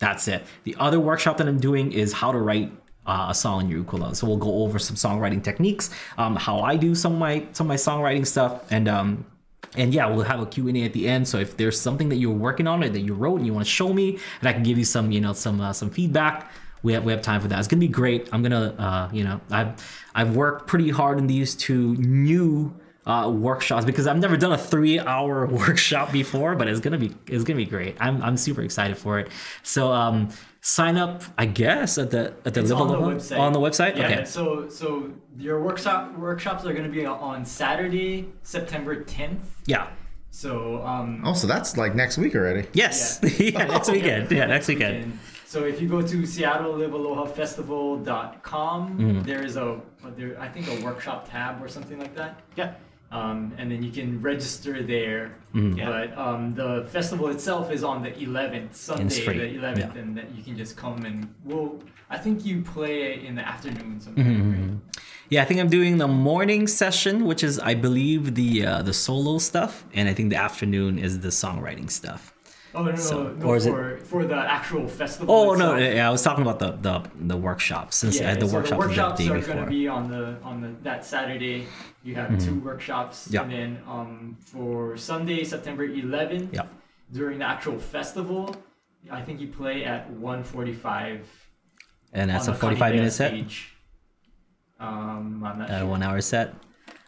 [0.03, 0.45] that's it.
[0.65, 2.73] The other workshop that I'm doing is how to write
[3.07, 4.17] uh, a song on your ukulele.
[4.17, 7.67] So we'll go over some songwriting techniques, um, how I do some of my some
[7.67, 9.25] of my songwriting stuff, and um,
[9.77, 11.29] and yeah, we'll have a Q&A at the end.
[11.29, 13.65] So if there's something that you're working on or that you wrote and you want
[13.65, 16.51] to show me, and I can give you some you know some uh, some feedback.
[16.83, 17.61] We have, we have time for that.
[17.61, 18.29] It's gonna be great.
[18.33, 19.73] I'm gonna, uh, you know, I've
[20.17, 22.75] I've worked pretty hard in these two new
[23.07, 27.15] uh, workshops because I've never done a three hour workshop before, but it's gonna be
[27.27, 27.97] it's gonna be great.
[28.01, 29.29] I'm, I'm super excited for it.
[29.63, 30.29] So um,
[30.61, 33.39] sign up, I guess, at the at the It's Live on the Aloha- website.
[33.41, 33.97] on the website.
[33.97, 34.07] Yeah.
[34.07, 34.25] Okay.
[34.25, 39.41] So so your workshop workshops are going to be on Saturday, September 10th.
[39.67, 39.89] Yeah.
[40.31, 41.23] So um.
[41.27, 42.67] Oh, so that's like next week already.
[42.73, 43.21] Yes.
[43.39, 43.65] Yeah.
[43.67, 44.31] next weekend.
[44.31, 44.47] Yeah.
[44.47, 45.19] Next weekend.
[45.45, 49.23] So if you go to SeattleLiveAlohaFestival.com, Mm-hmm.
[49.23, 49.81] there is a
[50.17, 52.41] there I think a workshop tab or something like that.
[52.57, 52.75] Yeah.
[53.13, 55.35] Um, and then you can register there.
[55.55, 55.79] Mm-hmm.
[55.79, 55.91] Yeah.
[55.91, 60.01] But um, the festival itself is on the 11th, Sunday the 11th, Yeah.
[60.01, 61.79] and that you can just come and we'll.
[62.09, 64.81] I think you play in the afternoon Mm-hmm, sometime.
[64.83, 64.97] right?
[65.29, 68.93] Yeah, I think I'm doing the morning session, which is I believe the uh, the
[68.95, 72.33] solo stuff, and I think the afternoon is the songwriting stuff.
[72.75, 75.35] Oh no, no, So- no, or is it- for for the actual festival.
[75.35, 77.03] Oh no, yeah, I was talking about the the,
[77.33, 79.59] the workshops since I Yeah, had the so workshops, the workshops the day are going
[79.65, 81.67] to be on the on the that Saturday.
[82.03, 83.43] You have two workshops, Yeah.
[83.43, 86.67] and then um, for Sunday, September 11th, Yeah.
[87.13, 88.57] during the actual festival,
[89.11, 91.21] I think you play at 1:45.
[92.15, 93.33] and that's a 45 minute set.
[94.81, 95.87] Um, I'm not a sure.
[95.87, 96.55] one hour set.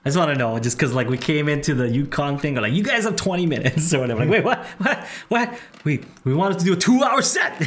[0.04, 2.72] I just want to know, just because like we came into the Yukon thing, like
[2.74, 4.20] you guys have 20 minutes or whatever.
[4.24, 4.58] Like, wait, what?
[4.78, 4.98] What?
[5.28, 5.58] What?
[5.84, 7.54] We we wanted to do a two hour set.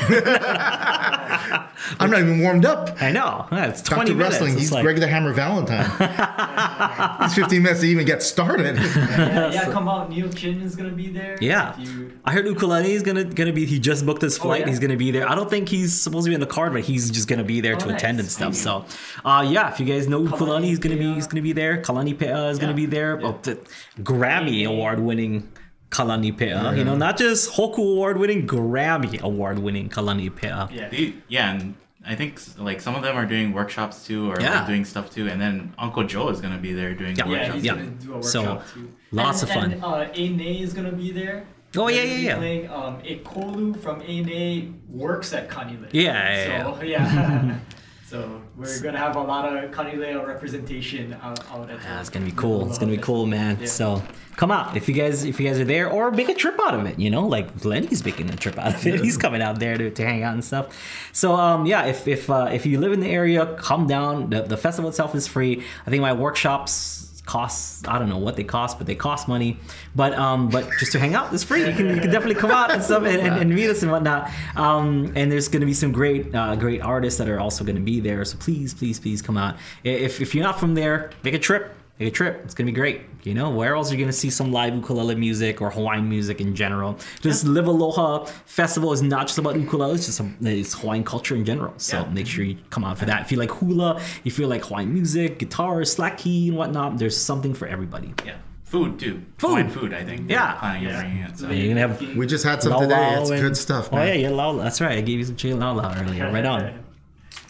[1.99, 3.01] I'm not even warmed up.
[3.01, 3.47] I know.
[3.51, 4.33] Yeah, It's 20 Talk to minutes.
[4.33, 4.51] wrestling.
[4.53, 5.89] It's He's like- Greg the Hammer Valentine.
[7.21, 8.77] It's 15 minutes to even get started.
[8.77, 10.09] Yeah, yeah, come out.
[10.09, 11.37] Neil Chin is gonna be there.
[11.41, 11.77] Yeah.
[11.79, 13.65] You, I heard Ukulele is gonna gonna be.
[13.65, 14.61] He just booked his flight.
[14.61, 14.69] Oh, yeah?
[14.69, 15.29] He's gonna be there.
[15.29, 17.61] I don't think he's supposed to be in the card, but he's just gonna be
[17.61, 18.01] there Oh, to nice.
[18.01, 18.55] attend and stuff.
[18.55, 18.85] So,
[19.25, 19.71] uh, yeah.
[19.71, 21.81] If you guys know Ukulele, he's gonna be he's gonna be there.
[21.81, 23.19] Kalani Pe'a is gonna be there.
[23.19, 23.27] Yeah.
[23.27, 23.57] Oh, the
[24.01, 25.49] Grammy award winning
[25.89, 26.77] Kalani Pe'a.
[26.77, 30.69] You know, not just Hoku Award winning, Grammy Award winning Kalani Pe'a.
[30.71, 30.89] Yeah.
[30.89, 31.75] They- yeah, and
[32.05, 34.59] I think like some of them are doing workshops too, or Yeah.
[34.59, 35.27] like doing stuff too.
[35.27, 37.25] And then Uncle Joe is gonna be there doing Yeah.
[37.25, 37.75] a Yeah, he's Yeah.
[38.03, 38.89] do a So, too.
[39.11, 39.71] lots and, of fun.
[39.73, 41.43] And uh, Ane is gonna be there.
[41.75, 42.35] Oh, yeah, They're yeah, yeah.
[42.37, 45.89] Playing, um, Ikolu from Ane works at Kanilea.
[45.91, 47.55] Yeah, yeah, So yeah.
[48.09, 51.79] so we're gonna have a lot of Kanilea representation out, out at.
[51.81, 52.67] Yeah, it's gonna be cool.
[52.67, 53.59] It's gonna be cool, man.
[53.59, 53.67] Yeah.
[53.67, 54.03] So
[54.35, 56.73] come out if you guys if you guys are there, or make a trip out
[56.73, 56.97] of it.
[56.97, 58.99] You know, like Lenny's making a trip out of it.
[59.01, 60.75] He's coming out there to, to hang out and stuff.
[61.13, 64.31] So um yeah, if if uh, if you live in the area, come down.
[64.31, 65.63] The, the festival itself is free.
[65.85, 69.59] I think my workshops costs I don't know what they cost, but they cost money.
[69.95, 71.67] But um but just to hang out it's free.
[71.67, 73.91] You can you can definitely come out and stuff and, and, and meet us and
[73.91, 74.31] whatnot.
[74.55, 77.99] Um and there's gonna be some great uh, great artists that are also gonna be
[77.99, 78.25] there.
[78.25, 79.57] So please please please come out.
[79.83, 81.73] If if you're not from there, make a trip.
[81.99, 82.41] Make a trip.
[82.43, 83.01] It's gonna be great.
[83.23, 86.39] You know, where else are you gonna see some live ukulele music or Hawaiian music
[86.39, 86.99] in general?
[87.23, 89.95] This Live Aloha festival is not just about ukulele.
[89.95, 91.73] It's just some, it's Hawaiian culture in general.
[91.77, 92.09] So Yeah.
[92.13, 93.21] make sure you come out for that.
[93.23, 97.17] If you like hula, if you like Hawaiian music, guitar, slack key, and whatnot, there's
[97.17, 98.13] something for everybody.
[98.25, 98.35] Yeah.
[98.65, 99.23] Food too.
[99.39, 99.47] Food.
[99.49, 100.27] Hawaiian food, I think.
[100.27, 100.51] they're Yeah.
[100.53, 101.01] Planning Yeah.
[101.01, 101.37] bringing it.
[101.39, 101.49] So.
[101.49, 102.95] You're gonna have We just had some lau today.
[103.15, 104.01] lau It's and- good stuff, Man.
[104.01, 104.19] Oh man.
[104.19, 104.53] yeah, yeah, lau.
[104.57, 104.97] That's right.
[104.99, 106.31] I gave you some chili lau lau earlier.
[106.31, 106.61] Right on.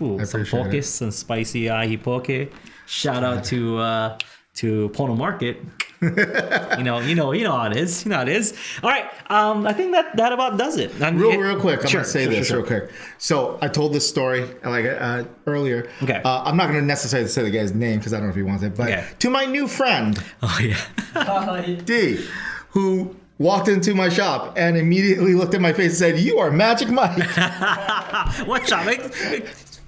[0.02, 2.50] Ooh, I some appreciate poke, some spicy ahi poke.
[2.86, 4.18] Shout out to uh,
[4.58, 5.58] to Pono Market.
[6.00, 8.06] you know, you know, you know how it is.
[8.06, 8.54] You know how it is.
[8.84, 9.06] All right.
[9.32, 10.92] Um, I think that that about does it.
[11.02, 11.82] I mean, Real, it- real quick.
[11.82, 12.92] I'm Sure, gonna say sure, this sure, real quick.
[13.18, 15.90] So I told this story like uh, earlier.
[16.04, 16.22] Okay.
[16.24, 18.44] Uh, I'm not gonna necessarily say the guy's name because I don't know if he
[18.44, 18.76] wants it.
[18.78, 19.06] But Okay.
[19.20, 20.78] to my new friend Oh yeah.
[21.16, 22.24] Uh, D,
[22.70, 26.52] who walked into my shop and immediately looked at my face and said, "You are
[26.52, 27.18] Magic Mike."
[28.48, 28.86] What's up?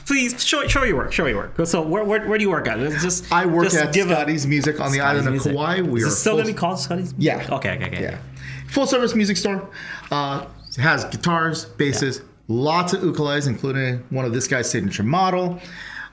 [0.09, 1.11] Please show show your work.
[1.13, 1.67] Show your work.
[1.67, 2.79] So where where, where do you work at?
[2.99, 5.53] Just I work just at give a- Scotty's Music on the Scotty's island of Music.
[5.53, 5.81] Kauai.
[5.81, 7.13] We Is are it still full- gonna be called Scotty's?
[7.19, 7.47] Yeah.
[7.51, 7.75] Okay.
[7.75, 7.85] Okay.
[7.85, 8.01] Okay.
[8.01, 8.17] Yeah.
[8.69, 9.69] Full service music store.
[10.09, 10.45] Uh,
[10.77, 15.59] has guitars, basses, lots of ukuleles, including one of this guy's signature model,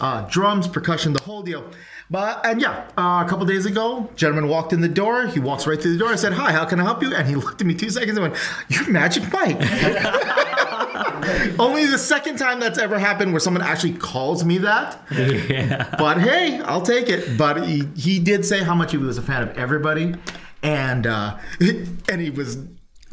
[0.00, 1.64] uh, drums, percussion, the whole deal.
[2.10, 5.26] But and yeah, uh, a couple days ago, gentleman walked in the door.
[5.26, 6.10] He walks right through the door.
[6.10, 8.18] I said, "Hi, how can I help you?" And he looked at me two seconds
[8.18, 8.36] and went,
[8.68, 9.56] "You're Magic Mike."
[11.58, 15.00] Only the second time that's ever happened where someone actually calls me that.
[15.10, 15.94] Yeah.
[15.98, 17.36] But hey, I'll take it.
[17.38, 20.14] But he, he did say how much he was a fan of everybody,
[20.62, 22.58] and uh, and he was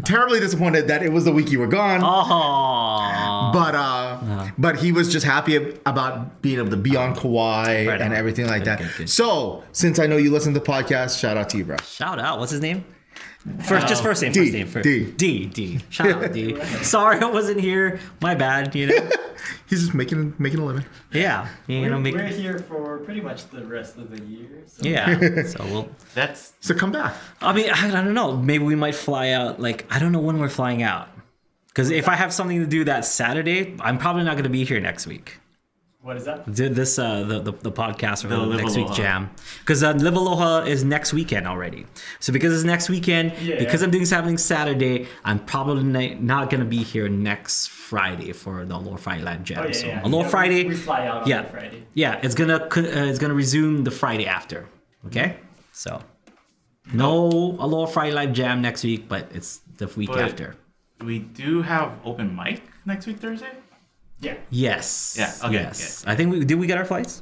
[0.04, 2.02] terribly disappointed that it was the week you were gone.
[2.04, 3.52] Oh.
[3.54, 5.56] But uh, but he was just happy
[5.86, 8.18] about being able to be on Kauai Right and on.
[8.20, 8.80] everything like Good, that.
[8.80, 9.10] good, good.
[9.10, 11.78] So since I know you listen to the podcast, shout out to you, bro.
[11.86, 12.40] Shout out.
[12.40, 12.84] What's his name?
[13.64, 14.32] First, just first name.
[14.32, 14.68] D, First name.
[14.68, 14.84] First.
[14.84, 15.12] D.
[15.12, 15.46] D.
[15.46, 15.80] D.
[15.90, 16.64] Shout out D.
[16.82, 18.00] Sorry, I wasn't here.
[18.22, 18.74] My bad.
[18.74, 19.10] You know.
[19.68, 20.86] He's just making making a living.
[21.12, 21.50] Yeah.
[21.68, 22.00] You we're, know.
[22.00, 24.64] Make, we're here for pretty much the rest of the year.
[24.68, 24.88] So.
[24.88, 25.44] yeah.
[25.46, 25.90] So we'll.
[26.16, 27.16] That's So come back.
[27.42, 28.38] I mean, I, I don't know.
[28.38, 29.60] Maybe we might fly out.
[29.60, 31.10] Like I don't know when we're flying out.
[31.68, 34.64] Because if I have something to do that Saturday, I'm probably not going to be
[34.64, 35.40] here next week.
[36.04, 36.52] What is that?
[36.52, 39.30] Did this uh the, the, the podcast for The the Live next week jam
[39.60, 41.86] because uh, Live Aloha is next weekend already.
[42.20, 43.58] So because it's next weekend, Yeah.
[43.58, 48.76] because I'm doing something Saturday, I'm probably not gonna be here next Friday for the
[48.76, 49.60] Aloha Friday Live Jam.
[49.64, 50.06] Oh, yeah, so yeah.
[50.06, 51.88] Aloha Yeah, Friday, we fly out on yeah, Friday.
[51.94, 54.68] yeah, it's gonna uh, it's gonna resume the Friday after.
[55.06, 55.38] Okay,
[55.72, 56.02] so
[56.92, 57.12] no
[57.64, 60.58] Aloha Friday Live Jam next week, but it's the week But- after.
[61.02, 63.52] we do have open mic next week Thursday.
[64.24, 64.36] Yeah.
[64.50, 65.16] Yes.
[65.20, 66.04] Yeah, okay, Yes.
[66.08, 66.58] I think we did.
[66.60, 67.22] We get our flights.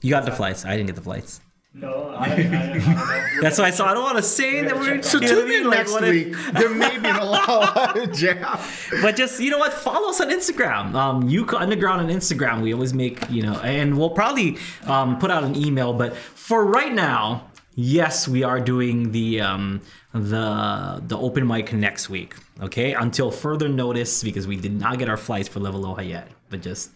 [0.00, 0.64] You got the flights.
[0.64, 1.40] I didn't get the flights.
[1.72, 2.34] No, I, I, I
[2.78, 3.40] don't.
[3.42, 3.86] That's why I saw.
[3.86, 5.00] I don't want to say that we're.
[5.02, 5.60] So you know what I tune mean?
[5.62, 6.36] in Like, next what if- week.
[6.54, 8.58] There may be a an Aloha jam.
[9.02, 9.72] but just you know what?
[9.72, 10.94] Follow us on Instagram.
[10.94, 12.60] Um, Yuka Underground on Instagram.
[12.62, 15.92] We always make you know, and we'll probably um put out an email.
[15.92, 19.80] But for right now, yes, we are doing the um
[20.12, 22.34] the the open mic next week.
[22.60, 26.28] Okay, until further notice because we did not get our flights for Live Aloha yet.
[26.50, 26.90] But just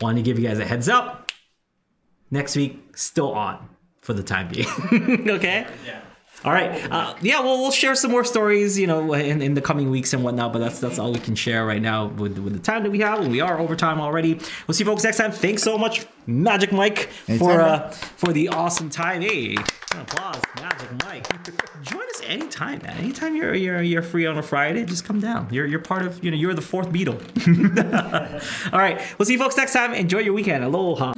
[0.00, 1.30] wanted to give you guys a heads up.
[2.30, 3.68] Next week, still on
[4.00, 4.66] for the time being.
[5.30, 5.66] okay.
[5.86, 6.00] Yeah.
[6.44, 6.90] All right.
[6.90, 10.12] Uh, yeah, well, we'll share some more stories, you know, in, in the coming weeks
[10.12, 10.52] and whatnot.
[10.52, 13.00] But that's that's all we can share right now with, with the time that we
[13.00, 13.20] have.
[13.20, 14.34] And we are over time already.
[14.66, 15.32] We'll see you folks next time.
[15.32, 17.08] Thanks so much, Magic Mike,
[17.38, 19.22] for uh, for the awesome time.
[19.22, 19.56] Hey,
[19.92, 21.26] applause, Magic Mike.
[21.82, 22.96] Join us anytime, man.
[22.98, 25.48] Anytime you're you're you're free on a Friday, just come down.
[25.50, 27.18] You're you're part of you know you're the fourth Beatle.
[28.72, 29.00] all right.
[29.18, 29.92] We'll see you folks next time.
[29.92, 30.62] Enjoy your weekend.
[30.62, 31.14] Aloha.